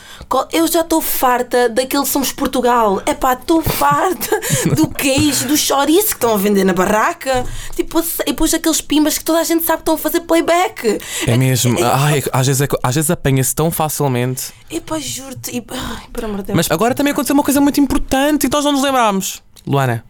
eu 0.52 0.66
já 0.66 0.80
estou 0.80 1.00
farta 1.00 1.68
daquele 1.68 2.06
Somos 2.06 2.32
Portugal. 2.32 3.02
É 3.06 3.14
pá, 3.14 3.34
estou 3.34 3.62
farta 3.62 4.40
do 4.74 4.88
queijo, 4.88 5.46
do 5.48 5.56
chouriço 5.66 6.08
que 6.08 6.14
estão 6.14 6.34
a 6.34 6.36
vender 6.36 6.64
na 6.64 6.72
barraca. 6.72 7.44
Tipo, 7.74 8.00
e 8.22 8.26
depois 8.32 8.52
aqueles 8.54 8.80
pimbas 8.80 9.18
que 9.18 9.24
toda 9.24 9.40
a 9.40 9.44
gente 9.44 9.64
sabe 9.64 9.78
que 9.78 9.82
estão 9.82 9.94
a 9.94 9.98
fazer 9.98 10.20
playback. 10.20 10.98
É 11.26 11.36
mesmo. 11.36 11.76
Ai, 11.84 12.22
às 12.32 12.46
vezes, 12.46 12.62
é- 12.62 12.68
às 12.82 12.94
vezes 12.94 13.10
apanha-se 13.10 13.54
tão 13.54 13.70
facilmente. 13.70 14.52
Epá, 14.70 14.98
juro-te. 14.98 15.50
E, 15.56 15.64
ai, 15.70 16.04
por 16.12 16.24
amor 16.24 16.38
de 16.38 16.44
Deus. 16.44 16.56
Mas 16.56 16.70
agora 16.70 16.94
também 16.94 17.12
aconteceu 17.12 17.34
uma 17.34 17.42
coisa 17.42 17.60
muito 17.60 17.80
importante 17.80 18.46
e 18.46 18.50
nós 18.52 18.64
não 18.64 18.72
nos 18.72 18.82
lembramos. 18.82 19.42
Luana, 19.66 20.04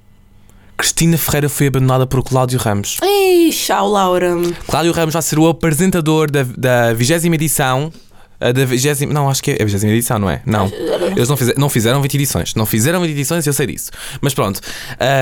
Cristina 0.77 1.17
Ferreira 1.17 1.49
foi 1.49 1.69
abandonada 1.69 2.07
por 2.07 2.23
Cláudio 2.23 2.59
Ramos. 2.59 2.99
Ih, 3.03 3.51
tchau, 3.51 3.89
Laura. 3.89 4.35
Cláudio 4.69 4.93
Ramos 4.93 5.15
vai 5.15 5.23
ser 5.23 5.39
o 5.39 5.49
apresentador 5.49 6.31
da, 6.31 6.43
da 6.43 6.93
20 6.93 7.33
edição. 7.33 7.91
A 8.41 8.53
Da 8.53 8.65
20, 8.65 9.07
não, 9.07 9.29
acho 9.29 9.43
que 9.43 9.53
é 9.53 9.63
a 9.63 9.65
20 9.65 9.85
edição, 9.85 10.19
não 10.19 10.31
é? 10.31 10.43
Não. 10.45 10.71
Eles 11.17 11.29
não, 11.29 11.37
fizer, 11.37 11.55
não 11.57 11.69
fizeram 11.69 12.03
20 12.03 12.15
edições. 12.15 12.55
Não 12.55 12.67
fizeram 12.67 13.01
20 13.01 13.11
edições, 13.11 13.47
eu 13.47 13.53
sei 13.53 13.67
disso. 13.67 13.91
Mas 14.21 14.35
pronto. 14.35 14.61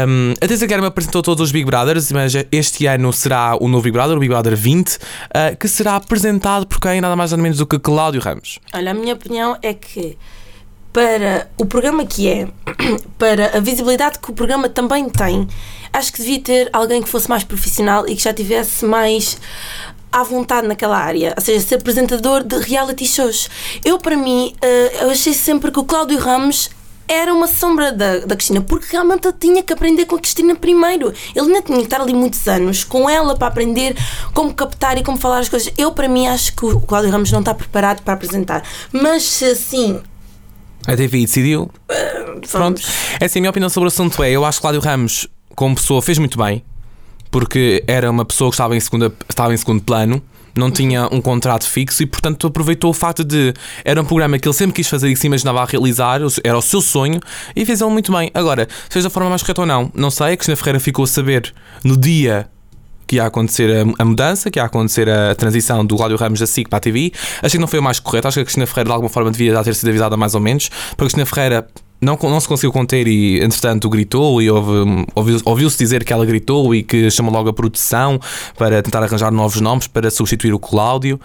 Um, 0.09 0.33
a 0.33 0.41
Teresa 0.41 0.67
Guerra 0.67 0.83
me 0.83 0.89
apresentou 0.89 1.23
todos 1.23 1.43
os 1.43 1.53
Big 1.53 1.65
Brothers, 1.65 2.11
mas 2.13 2.33
este 2.51 2.87
ano 2.87 3.13
será 3.13 3.57
o 3.61 3.69
novo 3.69 3.85
Big 3.85 3.93
Brother, 3.93 4.17
o 4.17 4.21
Big 4.21 4.31
Brother 4.31 4.57
20, 4.57 4.97
uh, 4.97 4.99
que 5.59 5.69
será 5.69 5.97
apresentado 5.97 6.67
por 6.67 6.81
quem? 6.81 7.01
Nada 7.01 7.15
mais 7.15 7.31
nada 7.31 7.43
menos 7.43 7.59
do 7.59 7.67
que 7.67 7.79
Cláudio 7.79 8.21
Ramos. 8.21 8.59
Olha, 8.73 8.91
a 8.91 8.95
minha 8.95 9.15
opinião 9.15 9.57
é 9.63 9.75
que 9.75 10.17
para 10.95 11.51
o 11.59 11.67
programa 11.67 12.07
que 12.07 12.29
é, 12.29 12.49
para 13.19 13.57
a 13.57 13.61
visibilidade 13.61 14.21
que 14.21 14.31
o 14.31 14.33
programa 14.33 14.69
também 14.69 15.09
tem, 15.09 15.47
acho 15.93 16.13
que 16.13 16.19
devia 16.19 16.41
ter 16.41 16.71
alguém 16.73 17.03
que 17.03 17.09
fosse 17.09 17.29
mais 17.29 17.43
profissional 17.43 18.09
e 18.09 18.15
que 18.15 18.23
já 18.23 18.33
tivesse 18.33 18.85
mais 18.85 19.37
à 20.15 20.23
vontade 20.23 20.69
naquela 20.69 20.97
área, 20.97 21.35
ou 21.37 21.43
seja, 21.43 21.67
ser 21.67 21.75
apresentador 21.75 22.45
de 22.45 22.57
reality 22.61 23.05
shows. 23.05 23.51
Eu, 23.85 23.99
para 23.99 24.17
mim, 24.17 24.55
eh, 24.63 24.99
eu 25.03 25.11
achei 25.11 25.35
sempre 25.35 25.73
que 25.73 25.81
o 25.81 25.83
Cláudio 25.83 26.19
Ramos 26.21 26.71
era 27.09 27.35
uma 27.35 27.49
sombra 27.49 27.91
da, 27.91 28.19
da 28.21 28.37
Cristina, 28.37 28.61
porque 28.61 28.87
realmente 28.93 29.27
ele 29.27 29.37
tinha 29.37 29.61
que 29.61 29.73
aprender 29.73 30.07
com 30.07 30.15
a 30.15 30.21
Cristina 30.21 30.55
primeiro. 30.55 31.13
Ele 31.35 31.47
ainda 31.47 31.63
tinha 31.63 31.79
que 31.79 31.85
estar 31.85 32.01
ali 32.01 32.15
muitos 32.15 32.47
anos 32.47 32.85
com 32.85 33.11
ela 33.11 33.37
para 33.37 33.49
aprender 33.49 33.97
como 34.33 34.55
captar 34.55 34.97
e 34.97 35.03
como 35.03 35.19
falar 35.19 35.41
as 35.41 35.49
coisas. 35.49 35.73
Eu, 35.77 35.91
para 35.91 36.09
mim, 36.09 36.29
acho 36.29 36.55
que 36.55 36.65
o 36.65 36.81
Cláudio 36.81 37.11
Ramos 37.11 37.33
não 37.33 37.41
está 37.41 37.53
preparado 37.53 38.01
para 38.03 38.15
apresentar. 38.15 38.63
Mas 38.93 39.25
se 39.25 39.47
assim. 39.47 40.01
A 40.87 40.95
TVI 40.95 41.27
decidiu. 41.27 41.69
Pronto. 42.53 42.81
Vamos. 42.81 42.87
É 43.19 43.25
assim, 43.25 43.41
a 43.41 43.43
minha 43.43 43.51
opinião 43.51 43.69
sobre 43.69 43.89
o 43.89 43.89
assunto 43.89 44.23
é: 44.23 44.31
eu 44.31 44.45
acho 44.45 44.59
que 44.59 44.63
Cláudio 44.63 44.81
Ramos, 44.81 45.27
como 45.57 45.75
pessoa, 45.75 46.01
fez 46.01 46.19
muito 46.19 46.39
bem, 46.39 46.65
porque 47.35 47.83
era 47.89 48.09
uma 48.09 48.25
pessoa 48.25 48.49
que 48.49 48.55
estava 48.55 48.77
em, 48.77 48.81
segunda, 48.81 49.13
estava 49.29 49.53
em 49.53 49.57
segundo 49.57 49.83
plano, 49.83 50.23
não 50.57 50.71
tinha 50.71 51.09
um 51.11 51.21
contrato 51.21 51.69
fixo 51.69 52.01
e, 52.01 52.07
portanto, 52.07 52.47
aproveitou 52.47 52.91
o 52.91 52.93
facto 52.93 53.25
de. 53.25 53.53
Era 53.85 54.01
um 54.01 54.05
programa 54.05 54.39
que 54.39 54.47
ele 54.47 54.55
sempre 54.55 54.73
quis 54.73 54.87
fazer 54.87 55.09
e 55.09 55.15
que 55.15 55.19
se 55.19 55.27
imaginava 55.27 55.61
a 55.61 55.65
realizar, 55.65 56.21
era 56.45 56.57
o 56.57 56.63
seu 56.63 56.81
sonho 56.81 57.19
e 57.57 57.67
fez 57.67 57.81
ele 57.81 57.91
muito 57.91 58.13
bem. 58.13 58.31
Agora, 58.33 58.69
seja 58.89 59.09
da 59.09 59.11
forma 59.11 59.29
mais 59.29 59.43
correta 59.43 59.63
ou 59.63 59.67
não, 59.67 59.91
não 59.97 60.13
sei. 60.13 60.35
A 60.35 60.37
Cristina 60.37 60.55
Ferreira 60.55 60.79
ficou 60.79 61.03
a 61.05 61.09
saber 61.09 61.53
no 61.83 61.97
dia 61.97 62.49
que 63.05 63.17
ia 63.17 63.27
acontecer 63.27 63.85
a, 63.99 64.05
mudança, 64.05 64.49
que 64.49 64.61
ia 64.61 64.65
acontecer 64.65 65.11
a 65.11 65.35
transição 65.35 65.85
do 65.85 65.97
Cláudio 65.97 66.17
Ramos 66.17 66.39
da 66.39 66.47
SIC 66.47 66.69
para 66.69 66.77
a 66.77 66.81
TV. 66.81 67.13
Achei 67.39 67.59
que 67.59 67.59
não 67.59 67.67
foi 67.67 67.81
o 67.81 67.83
mais 67.83 67.99
correto. 67.99 68.29
Acho 68.29 68.37
que 68.37 68.43
a 68.43 68.45
Cristina 68.45 68.65
Ferreira, 68.69 68.91
de 68.91 68.93
alguma 68.93 69.11
forma, 69.11 69.33
devia 69.33 69.55
já 69.55 69.65
ter 69.65 69.75
sido 69.75 69.89
avisada 69.89 70.17
mais 70.17 70.37
ou 70.37 70.41
menos, 70.41 70.69
porque 70.91 71.03
a 71.03 71.07
Cristina 71.07 71.27
Ferreira 71.27 71.67
não, 72.05 72.19
não 72.23 72.41
se 72.41 72.47
conseguiu 72.49 72.73
conter 72.73 73.07
e, 73.09 73.43
entretanto, 73.43 73.89
gritou 73.89 74.41
e 74.43 74.51
houve- 74.51 75.07
ouviu- 75.15 75.41
ouviu-se 75.45 75.79
dizer 75.79 76.05
que 76.05 76.13
ela 76.13 76.25
gritou 76.27 76.75
e 76.75 76.83
que 76.83 77.11
chamou 77.11 77.33
logo 77.33 77.49
a 77.49 77.53
produção 77.53 78.21
para 78.57 78.83
tentar 78.83 79.03
arranjar 79.03 79.31
novos 79.33 79.61
nomes 79.61 79.87
para 79.87 80.11
substituir 80.11 80.53
o 80.53 80.59
Cláudio. 80.59 81.21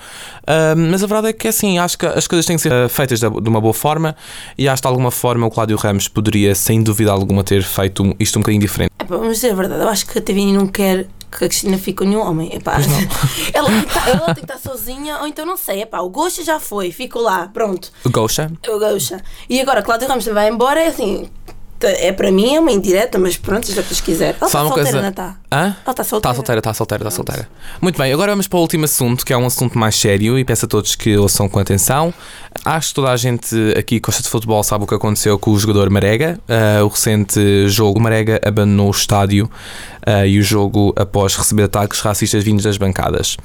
Ah, 0.47 0.73
mas 0.75 1.03
a 1.03 1.07
verdade 1.07 1.27
é 1.29 1.33
que, 1.33 1.47
assim, 1.47 1.77
acho 1.77 1.97
que 1.97 2.05
as 2.05 2.25
coisas 2.27 2.45
têm 2.45 2.55
que 2.55 2.61
ser 2.61 2.71
ah, 2.73 2.89
feitas 2.89 3.19
de 3.19 3.27
uma 3.27 3.61
boa 3.61 3.73
forma 3.73 4.15
e 4.57 4.67
acho 4.67 4.81
que, 4.81 4.87
de 4.87 4.91
alguma 4.91 5.11
forma, 5.11 5.45
o 5.45 5.51
Cláudio 5.51 5.77
Ramos 5.77 6.07
poderia, 6.07 6.55
sem 6.55 6.81
dúvida 6.81 7.11
alguma, 7.11 7.43
ter 7.43 7.61
feito 7.63 8.15
isto 8.19 8.37
um 8.37 8.41
bocadinho 8.41 8.61
diferente. 8.61 8.91
Epá, 9.01 9.17
vamos 9.17 9.35
dizer 9.35 9.51
a 9.51 9.55
verdade, 9.55 9.81
eu 9.81 9.89
acho 9.89 10.05
que 10.07 10.17
a 10.17 10.21
TV 10.21 10.45
não 10.53 10.67
quer 10.67 11.07
que 11.31 11.45
a 11.45 11.47
Cristina 11.47 11.77
fique 11.77 11.99
com 11.99 12.03
nenhum 12.05 12.21
homem. 12.21 12.53
Epá, 12.55 12.75
ela, 13.53 13.67
tem 13.69 13.81
que 13.81 13.87
estar- 13.87 14.09
ela 14.09 14.25
tem 14.25 14.43
que 14.45 14.51
estar 14.51 14.57
sozinha, 14.57 15.19
ou 15.19 15.27
então 15.27 15.45
não 15.45 15.57
sei. 15.57 15.81
Epá, 15.83 15.99
o 15.99 16.09
Gosha 16.09 16.43
já 16.43 16.59
foi, 16.59 16.91
ficou 16.91 17.21
lá, 17.21 17.47
pronto. 17.47 17.91
Gosha? 18.07 18.51
O 18.67 18.79
Gosha. 18.79 19.21
E 19.49 19.59
agora, 19.61 19.81
Cláudio 19.81 20.07
Ramos 20.07 20.25
vai 20.25 20.49
embora, 20.49 20.81
é 20.81 20.87
assim. 20.87 21.29
É 21.81 22.11
para 22.11 22.31
mim, 22.31 22.55
é 22.55 22.59
uma 22.59 22.71
indireta, 22.71 23.17
mas 23.17 23.37
pronto, 23.37 23.65
seja 23.67 23.81
o 23.81 23.83
que 23.83 24.01
quiser. 24.01 24.35
Ela 24.39 24.47
está 24.47 24.49
solteira, 24.49 24.73
coisa- 24.83 25.01
não 25.01 25.09
está? 25.09 25.35
Hã? 25.51 25.57
Ela 25.61 25.73
está 25.91 26.03
solteira. 26.03 26.17
Está 26.17 26.33
solteira, 26.33 26.59
está 26.59 26.73
solteira, 26.73 27.03
está 27.03 27.11
solteira. 27.15 27.49
Muito 27.81 27.97
bem, 27.97 28.11
agora 28.13 28.31
vamos 28.33 28.47
para 28.47 28.57
o 28.57 28.61
último 28.61 28.85
assunto, 28.85 29.25
que 29.25 29.31
é 29.33 29.37
um 29.37 29.45
assunto 29.45 29.77
mais 29.77 29.95
sério 29.95 30.37
e 30.37 30.43
peço 30.43 30.65
a 30.65 30.67
todos 30.67 30.95
que 30.95 31.15
ouçam 31.17 31.47
com 31.47 31.57
atenção. 31.59 32.13
Acho 32.65 32.89
que 32.89 32.93
toda 32.95 33.11
a 33.11 33.17
gente 33.17 33.55
aqui 33.77 33.99
que 33.99 34.05
gosta 34.07 34.21
de 34.21 34.29
futebol 34.29 34.61
sabe 34.63 34.83
o 34.83 34.87
que 34.87 34.93
aconteceu 34.95 35.39
com 35.39 35.51
o 35.51 35.59
jogador 35.59 35.89
Marega. 35.89 36.39
Ah, 36.49 36.83
o 36.83 36.87
recente 36.87 37.67
jogo, 37.69 37.99
o 37.99 38.01
Marega 38.01 38.41
abandonou 38.45 38.87
o 38.87 38.91
estádio 38.91 39.49
ah, 40.05 40.25
e 40.25 40.37
o 40.39 40.43
jogo 40.43 40.93
após 40.97 41.35
receber 41.35 41.63
ataques 41.63 41.99
racistas 42.01 42.43
vindos 42.43 42.63
das 42.65 42.77
bancadas. 42.77 43.37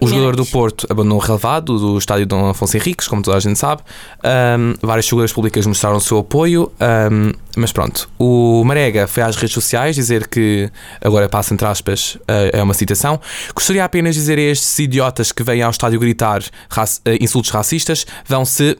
O 0.00 0.06
jogador 0.06 0.36
do 0.36 0.46
Porto 0.46 0.86
abandonou 0.88 1.18
o 1.18 1.20
relevado 1.20 1.76
do 1.78 1.98
estádio 1.98 2.24
Dom 2.24 2.48
Afonso 2.48 2.76
Henriques, 2.76 3.08
como 3.08 3.20
toda 3.20 3.36
a 3.36 3.40
gente 3.40 3.58
sabe. 3.58 3.82
Ahm, 4.22 4.74
várias 4.80 5.08
figuras 5.08 5.32
públicas 5.32 5.66
mostraram 5.66 5.96
o 5.96 6.00
seu 6.00 6.18
apoio, 6.18 6.70
ahm, 6.80 7.32
mas 7.58 7.72
pronto. 7.72 8.08
O 8.18 8.62
Marega 8.64 9.06
foi 9.06 9.22
às 9.22 9.36
redes 9.36 9.52
sociais 9.52 9.94
dizer 9.94 10.28
que, 10.28 10.70
agora 11.00 11.28
passa 11.28 11.52
entre 11.52 11.66
aspas, 11.66 12.16
ah, 12.26 12.50
é 12.52 12.62
uma 12.62 12.74
citação. 12.74 13.20
Gostaria 13.54 13.84
apenas 13.84 14.14
de 14.14 14.20
dizer 14.20 14.38
a 14.38 14.42
estes 14.42 14.78
idiotas 14.78 15.32
que 15.32 15.42
vêm 15.42 15.62
ao 15.62 15.70
estádio 15.70 15.98
gritar 16.00 16.42
ah, 16.70 16.84
insultos 17.20 17.50
racistas, 17.50 18.06
vão-se 18.24 18.78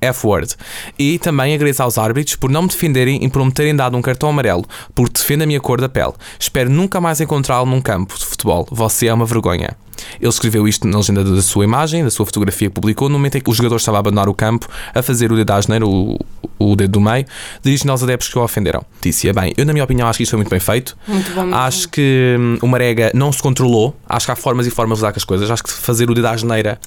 F-word. 0.00 0.56
E 0.98 1.18
também 1.18 1.54
agradeço 1.54 1.82
aos 1.82 1.96
árbitros 1.96 2.36
por 2.36 2.50
não 2.50 2.62
me 2.62 2.68
defenderem 2.68 3.24
e 3.24 3.28
por 3.28 3.44
me 3.44 3.52
terem 3.52 3.74
dado 3.74 3.96
um 3.96 4.02
cartão 4.02 4.28
amarelo, 4.28 4.64
porque 4.94 5.20
defende 5.20 5.44
a 5.44 5.46
minha 5.46 5.60
cor 5.60 5.80
da 5.80 5.88
pele. 5.88 6.12
Espero 6.38 6.68
nunca 6.68 7.00
mais 7.00 7.20
encontrá-lo 7.20 7.66
num 7.66 7.80
campo 7.80 8.18
de 8.18 8.26
futebol. 8.26 8.66
Você 8.70 9.06
é 9.06 9.14
uma 9.14 9.24
vergonha. 9.24 9.76
Ele 10.20 10.28
escreveu 10.28 10.66
isto 10.66 10.86
na 10.86 10.98
legenda 10.98 11.24
da 11.24 11.42
sua 11.42 11.64
imagem, 11.64 12.04
da 12.04 12.10
sua 12.10 12.26
fotografia 12.26 12.68
que 12.68 12.74
publicou, 12.74 13.08
no 13.08 13.14
momento 13.14 13.36
em 13.36 13.40
que 13.40 13.50
o 13.50 13.54
jogador 13.54 13.76
estava 13.76 13.98
a 13.98 14.00
abandonar 14.00 14.28
o 14.28 14.34
campo, 14.34 14.68
a 14.94 15.02
fazer 15.02 15.32
o 15.32 15.36
dedo 15.36 15.50
à 15.50 15.56
asneira, 15.56 15.86
o, 15.86 16.18
o 16.58 16.76
dedo 16.76 16.92
do 16.92 17.00
meio, 17.00 17.26
dirigindo 17.62 17.90
aos 17.90 18.02
adeptos 18.02 18.28
que 18.28 18.38
o 18.38 18.42
ofenderam. 18.42 18.84
Disse, 19.00 19.32
bem, 19.32 19.52
eu 19.56 19.64
na 19.64 19.72
minha 19.72 19.84
opinião 19.84 20.08
acho 20.08 20.18
que 20.18 20.22
isto 20.22 20.30
foi 20.30 20.38
muito 20.38 20.50
bem 20.50 20.60
feito. 20.60 20.96
Muito 21.06 21.30
bom. 21.32 21.54
Acho 21.54 21.88
que 21.88 22.36
hum, 22.38 22.58
o 22.62 22.66
Marega 22.66 23.10
não 23.14 23.32
se 23.32 23.42
controlou. 23.42 23.96
Acho 24.08 24.26
que 24.26 24.32
há 24.32 24.36
formas 24.36 24.66
e 24.66 24.70
formas 24.70 24.98
de 24.98 25.04
usar 25.04 25.12
com 25.12 25.18
as 25.18 25.24
coisas. 25.24 25.50
Acho 25.50 25.62
que 25.62 25.70
fazer 25.70 26.10
o 26.10 26.14
dedo 26.14 26.26
à 26.26 26.30
asneira? 26.32 26.78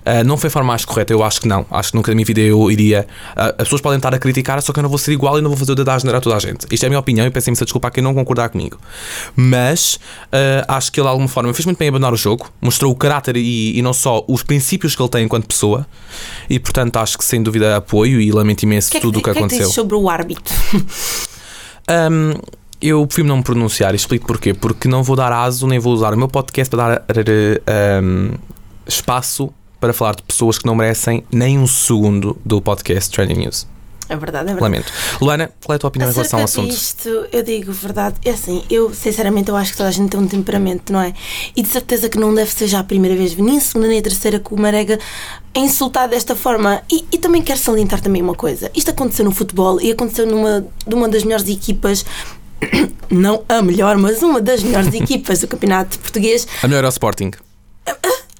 Uh, 0.00 0.24
não 0.24 0.36
foi 0.36 0.48
a 0.48 0.50
forma 0.50 0.68
mais 0.68 0.84
correta, 0.84 1.12
eu 1.12 1.22
acho 1.22 1.40
que 1.40 1.48
não. 1.48 1.66
Acho 1.70 1.90
que 1.90 1.96
nunca 1.96 2.10
na 2.10 2.14
minha 2.14 2.24
vida 2.24 2.40
eu 2.40 2.70
iria. 2.70 3.06
uh, 3.36 3.54
as 3.58 3.64
pessoas 3.64 3.80
podem 3.80 3.96
estar 3.96 4.14
a 4.14 4.18
criticar, 4.18 4.60
só 4.62 4.72
que 4.72 4.78
eu 4.78 4.82
não 4.82 4.90
vou 4.90 4.98
ser 4.98 5.12
igual 5.12 5.38
e 5.38 5.42
não 5.42 5.50
vou 5.50 5.58
fazer 5.58 5.72
o 5.72 5.74
dedo 5.74 5.88
à 5.88 5.94
asneira 5.94 6.18
a 6.18 6.20
toda 6.20 6.36
a 6.36 6.38
gente. 6.38 6.66
Isto 6.70 6.84
é 6.84 6.86
a 6.86 6.90
minha 6.90 7.00
opinião 7.00 7.26
e 7.26 7.30
peço 7.30 7.48
imensa 7.48 7.64
desculpa 7.64 7.88
a 7.88 7.90
quem 7.90 8.02
não 8.02 8.14
concordar 8.14 8.48
comigo. 8.48 8.78
Mas 9.34 9.98
uh, 10.26 10.64
acho 10.68 10.92
que 10.92 11.00
ele, 11.00 11.06
de 11.06 11.10
alguma 11.10 11.28
forma, 11.28 11.52
fez 11.54 11.66
muito 11.66 11.78
bem 11.78 11.88
a 11.88 11.90
abandonar 11.90 12.12
o 12.12 12.16
jogo, 12.16 12.47
mostrou 12.60 12.92
o 12.92 12.94
caráter 12.94 13.36
e, 13.36 13.78
e 13.78 13.82
não 13.82 13.92
só 13.92 14.24
os 14.28 14.42
princípios 14.42 14.94
que 14.94 15.02
ele 15.02 15.08
tem 15.08 15.24
enquanto 15.24 15.46
pessoa, 15.46 15.86
e 16.48 16.58
portanto 16.58 16.96
acho 16.96 17.18
que 17.18 17.24
sem 17.24 17.42
dúvida 17.42 17.76
apoio 17.76 18.20
e 18.20 18.30
lamento 18.30 18.62
imenso 18.62 18.90
que 18.90 18.96
é 18.96 19.00
tudo 19.00 19.18
o 19.18 19.18
que, 19.18 19.24
que, 19.24 19.30
é 19.30 19.32
que 19.32 19.38
aconteceu. 19.38 19.60
dizes 19.60 19.74
sobre 19.74 19.96
o 19.96 20.08
árbitro? 20.08 20.54
Um, 21.88 22.34
eu 22.80 23.04
prefiro 23.06 23.26
não 23.26 23.38
me 23.38 23.42
pronunciar 23.42 23.92
e 23.92 23.96
explico 23.96 24.26
porquê. 24.26 24.54
Porque 24.54 24.86
não 24.86 25.02
vou 25.02 25.16
dar 25.16 25.32
aso 25.32 25.66
nem 25.66 25.78
vou 25.78 25.92
usar 25.92 26.14
o 26.14 26.16
meu 26.16 26.28
podcast 26.28 26.74
para 26.74 26.96
dar 26.96 28.02
um, 28.02 28.32
espaço 28.86 29.52
para 29.80 29.92
falar 29.92 30.16
de 30.16 30.22
pessoas 30.22 30.58
que 30.58 30.66
não 30.66 30.74
merecem 30.74 31.24
nem 31.32 31.58
um 31.58 31.66
segundo 31.66 32.36
do 32.44 32.60
podcast 32.60 33.10
Trending 33.10 33.40
News. 33.40 33.66
É 34.08 34.16
verdade, 34.16 34.50
é 34.50 34.54
verdade. 34.54 34.62
Lamento. 34.62 34.92
Luana, 35.20 35.50
qual 35.62 35.74
é 35.74 35.76
a 35.76 35.78
tua 35.78 35.88
opinião 35.88 36.10
em 36.10 36.14
relação 36.14 36.38
ao 36.38 36.44
Acerca 36.44 36.66
assunto? 36.66 36.74
disto, 36.74 37.26
eu 37.30 37.42
digo 37.42 37.72
verdade. 37.72 38.16
É 38.24 38.30
assim, 38.30 38.64
eu 38.70 38.92
sinceramente 38.94 39.50
eu 39.50 39.56
acho 39.56 39.72
que 39.72 39.76
toda 39.76 39.88
a 39.88 39.92
gente 39.92 40.10
tem 40.10 40.18
um 40.18 40.26
temperamento, 40.26 40.92
não 40.92 41.00
é? 41.00 41.12
E 41.54 41.62
de 41.62 41.68
certeza 41.68 42.08
que 42.08 42.18
não 42.18 42.34
deve 42.34 42.50
ser 42.50 42.66
já 42.66 42.80
a 42.80 42.84
primeira 42.84 43.16
vez, 43.16 43.36
nem 43.36 43.58
a 43.58 43.60
segunda 43.60 43.88
nem 43.88 43.98
a 43.98 44.02
terceira 44.02 44.38
que 44.38 44.52
o 44.54 44.58
Marega 44.58 44.98
é 45.54 45.60
insultado 45.60 46.10
desta 46.10 46.34
forma. 46.34 46.82
E, 46.90 47.04
e 47.12 47.18
também 47.18 47.42
quero 47.42 47.58
salientar 47.58 48.00
também 48.00 48.22
uma 48.22 48.34
coisa. 48.34 48.70
Isto 48.74 48.90
aconteceu 48.90 49.24
no 49.24 49.30
futebol 49.30 49.80
e 49.80 49.90
aconteceu 49.90 50.26
numa 50.26 50.66
de 50.86 50.94
uma 50.94 51.08
das 51.08 51.22
melhores 51.22 51.48
equipas. 51.48 52.04
Não 53.10 53.42
a 53.48 53.62
melhor, 53.62 53.96
mas 53.96 54.22
uma 54.22 54.40
das 54.40 54.62
melhores 54.62 54.92
equipas 54.92 55.40
do 55.40 55.46
campeonato 55.48 55.98
português 55.98 56.46
A 56.62 56.68
melhor 56.68 56.84
é 56.84 56.86
o 56.86 56.90
Sporting. 56.90 57.30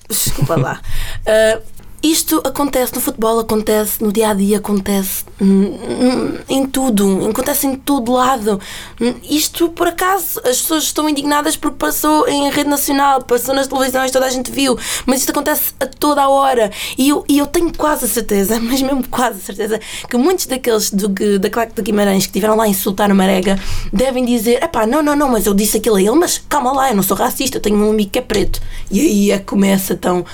Desculpa 0.09 0.57
lá. 0.57 0.81
Uh, 1.21 1.63
isto 2.03 2.41
acontece 2.45 2.95
no 2.95 3.01
futebol, 3.01 3.41
acontece 3.41 4.03
no 4.03 4.13
dia 4.13 4.31
a 4.31 4.35
dia, 4.35 4.59
acontece 4.59 5.25
em 6.49 6.67
tudo, 6.67 7.29
acontece 7.29 7.67
em 7.67 7.75
todo 7.75 8.13
lado. 8.13 8.61
Isto, 9.29 9.69
por 9.71 9.89
acaso, 9.89 10.39
as 10.41 10.61
pessoas 10.61 10.85
estão 10.85 11.09
indignadas 11.09 11.57
porque 11.57 11.77
passou 11.77 12.29
em 12.29 12.51
rede 12.51 12.69
nacional, 12.69 13.23
passou 13.23 13.55
nas 13.55 13.67
televisões, 13.67 14.11
toda 14.11 14.27
a 14.27 14.31
gente 14.31 14.51
viu, 14.51 14.79
mas 15.07 15.21
isto 15.21 15.31
acontece 15.31 15.73
a 15.81 15.87
toda 15.87 16.23
a 16.23 16.29
hora. 16.29 16.71
E 16.97 17.09
eu, 17.09 17.25
e 17.29 17.39
eu 17.39 17.47
tenho 17.47 17.73
quase 17.77 18.05
a 18.05 18.09
certeza, 18.09 18.59
mas 18.63 18.81
mesmo 18.81 19.07
quase 19.09 19.39
a 19.39 19.43
certeza, 19.43 19.81
que 20.09 20.17
muitos 20.17 20.47
daqueles 20.47 20.91
do, 20.91 21.09
da 21.39 21.51
Claque 21.51 21.75
de 21.75 21.83
Guimarães 21.83 22.25
que 22.25 22.31
estiveram 22.31 22.57
lá 22.57 22.65
a 22.65 22.69
insultar 22.69 23.11
o 23.11 23.15
Marega 23.15 23.59
devem 23.93 24.25
dizer: 24.25 24.63
epá, 24.63 24.87
não, 24.87 25.03
não, 25.03 25.17
não, 25.17 25.29
mas 25.29 25.47
eu 25.47 25.55
disse 25.55 25.79
aquilo 25.79 25.97
a 25.97 26.01
ele, 26.01 26.13
mas 26.13 26.41
calma 26.49 26.73
lá, 26.73 26.91
eu 26.91 26.97
não 26.97 27.03
sou 27.03 27.17
racista, 27.17 27.59
eu 27.59 27.63
tenho 27.63 27.77
um 27.77 27.91
amigo 27.91 28.11
que 28.11 28.19
é 28.19 28.23
preto. 28.23 28.61
E 28.91 29.01
aí 29.01 29.31
é 29.33 29.39
que 29.39 29.45
começa 29.45 29.95
então 29.95 30.25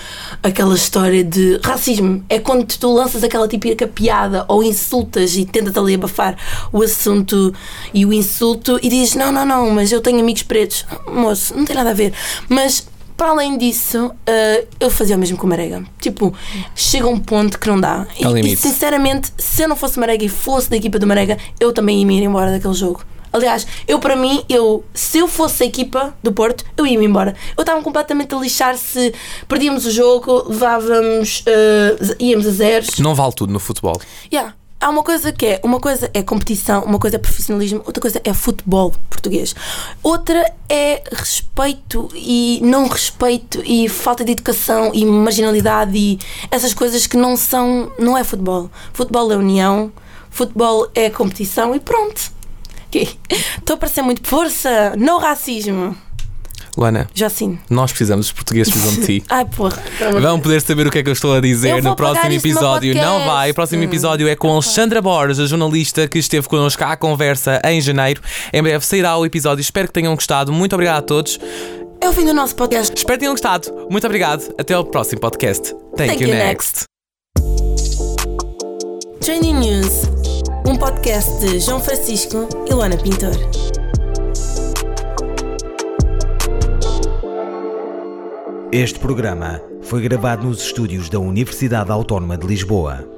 aquela 0.43 0.75
história 0.75 1.25
de 1.25 1.54
racismo. 1.63 2.25
É 2.29 2.39
quando 2.39 2.67
tu 2.67 2.93
lanças 2.93 3.23
aquela 3.23 3.49
típica 3.49 3.87
piada 3.87 4.45
ou 4.49 4.63
insultas 4.63 5.37
e 5.37 5.45
tentas 5.45 5.77
ali 5.77 5.95
abafar 5.95 6.37
o 6.73 6.83
assunto 6.83 7.55
e 7.93 8.05
o 8.05 8.13
insulto 8.13 8.79
e 8.83 8.89
dizes: 8.89 9.15
não, 9.15 9.31
não, 9.31 9.45
não, 9.45 9.71
mas 9.71 9.93
eu 9.93 10.01
tenho 10.01 10.21
amigos 10.21 10.43
pretos. 10.43 10.87
Moço, 11.07 11.57
não 11.57 11.65
tem 11.65 11.77
nada 11.77 11.91
a 11.91 11.95
ver. 11.95 12.13
Mas 12.49 12.87
para 13.17 13.31
além 13.31 13.57
disso, 13.57 14.11
eh, 14.27 14.67
eu 14.81 14.91
fazia 14.91 15.15
o 15.15 15.19
mesmo 15.19 15.37
com 15.37 15.47
o 15.47 15.51
Marega. 15.51 15.85
Tipo, 16.01 16.35
chega 16.75 17.07
um 17.07 17.19
ponto 17.19 17.59
que 17.59 17.69
não 17.69 17.81
dá. 17.81 18.07
E, 18.19 18.53
e 18.53 18.57
sinceramente, 18.57 19.33
se 19.39 19.63
eu 19.63 19.69
não 19.69 19.77
fosse 19.77 19.99
Marega 19.99 20.25
e 20.25 20.29
fosse 20.29 20.69
da 20.69 20.77
equipa 20.77 20.99
do 20.99 21.07
Marega, 21.07 21.39
eu 21.61 21.73
também 21.73 22.01
ia 22.01 22.07
me 22.07 22.19
ir 22.19 22.25
embora 22.25 22.51
daquele 22.51 22.75
jogo. 22.75 23.05
Aliás, 23.35 23.67
eu 23.89 23.99
para 23.99 24.15
mim, 24.15 24.45
eu, 24.49 24.85
se 24.95 25.19
eu 25.19 25.27
fosse 25.27 25.65
a 25.65 25.67
equipa 25.67 26.15
do 26.23 26.31
Porto, 26.31 26.65
eu 26.77 26.87
ia-me 26.87 27.05
embora. 27.05 27.35
Eu 27.57 27.63
estava 27.63 27.83
completamente 27.83 28.33
a 28.33 28.39
lixar 28.39 28.79
se 28.79 29.13
perdíamos 29.49 29.85
o 29.87 29.91
jogo, 29.91 30.45
levávamos, 30.49 31.43
eh, 31.45 32.17
íamos 32.21 32.47
a 32.47 32.51
zeros. 32.51 32.97
Não 33.01 33.13
vale 33.13 33.33
tudo 33.33 33.53
no 33.53 33.59
futebol. 33.59 34.01
Yeah. 34.33 34.55
Há 34.81 34.89
uma 34.89 35.03
coisa 35.03 35.33
que 35.33 35.47
é, 35.47 35.61
uma 35.65 35.81
coisa 35.81 36.09
é 36.15 36.23
competição, 36.23 36.85
uma 36.85 36.99
coisa 36.99 37.17
é 37.17 37.19
profissionalismo, 37.19 37.83
outra 37.85 38.01
coisa 38.01 38.21
é 38.23 38.33
futebol 38.33 38.95
português. 39.11 39.53
Outra 40.01 40.53
é 40.69 41.03
respeito 41.11 42.09
e 42.15 42.61
não 42.63 42.87
respeito 42.87 43.61
e 43.65 43.89
falta 43.89 44.25
de 44.25 44.31
educação 44.31 44.93
e 44.95 45.05
marginalidade 45.05 45.97
e 45.99 46.19
essas 46.53 46.73
coisas 46.73 47.05
que 47.09 47.17
não 47.17 47.37
são, 47.37 47.91
não 47.99 48.17
é 48.17 48.23
futebol. 48.23 48.71
Futebol 48.93 49.33
é 49.33 49.37
união, 49.37 49.93
futebol 50.31 50.89
é 50.95 51.11
competição 51.11 51.75
e 51.75 51.81
pronto. 51.81 52.33
Ok. 52.95 53.19
Estou 53.59 53.75
a 53.75 53.77
parecer 53.77 54.03
muito 54.03 54.27
força, 54.29 54.95
não 54.97 55.19
racismo. 55.19 55.97
Luana, 56.77 57.09
Já 57.15 57.29
sim. 57.29 57.59
nós 57.71 57.91
precisamos, 57.93 58.27
os 58.27 58.33
portugueses 58.33 58.73
precisam 58.73 59.01
de 59.01 59.07
ti. 59.07 59.25
Ai 59.31 59.45
porra. 59.45 59.81
Vão 60.21 60.41
poder 60.41 60.61
saber 60.61 60.87
o 60.87 60.91
que 60.91 60.99
é 60.99 61.03
que 61.03 61.09
eu 61.09 61.13
estou 61.13 61.35
a 61.35 61.41
dizer 61.41 61.83
no 61.83 61.95
próximo 61.97 62.33
episódio. 62.33 62.95
Não 62.95 63.25
vai. 63.25 63.51
O 63.51 63.55
próximo 63.55 63.83
Hum. 63.83 63.85
episódio 63.85 64.29
é 64.29 64.35
com 64.37 64.51
Alexandra 64.53 65.01
Borges, 65.01 65.39
a 65.41 65.47
jornalista 65.47 66.07
que 66.09 66.19
esteve 66.19 66.49
connosco 66.49 66.83
à 66.85 66.97
conversa 66.97 67.61
em 67.65 67.81
janeiro. 67.81 68.21
Em 68.53 68.63
breve 68.63 68.85
sairá 68.85 69.17
o 69.17 69.25
episódio. 69.27 69.61
Espero 69.61 69.87
que 69.89 69.93
tenham 69.95 70.15
gostado. 70.15 70.53
Muito 70.53 70.73
obrigado 70.75 70.99
a 70.99 71.03
todos. 71.03 71.39
É 72.01 72.09
o 72.09 72.13
fim 72.13 72.25
do 72.25 72.35
nosso 72.35 72.55
podcast. 72.57 72.93
Espero 72.97 73.15
que 73.15 73.21
tenham 73.21 73.35
gostado. 73.35 73.73
Muito 73.91 74.05
obrigado. 74.07 74.53
Até 74.59 74.75
ao 74.75 74.85
próximo 74.85 75.21
podcast. 75.21 75.73
Thank, 75.97 76.11
Thank 76.11 76.23
you, 76.23 76.29
you, 76.29 76.35
next. 76.35 76.85
Training 79.21 79.55
News, 79.55 80.03
um 80.67 80.77
podcast 80.77 81.41
de 81.41 81.61
João 81.61 81.79
Francisco 81.79 82.49
e 82.67 82.73
Luana 82.73 82.97
Pintor. 82.97 83.33
Este 88.73 88.99
programa 88.99 89.61
foi 89.83 90.01
gravado 90.01 90.47
nos 90.47 90.63
estúdios 90.63 91.11
da 91.11 91.19
Universidade 91.19 91.91
Autónoma 91.91 92.39
de 92.39 92.47
Lisboa. 92.47 93.14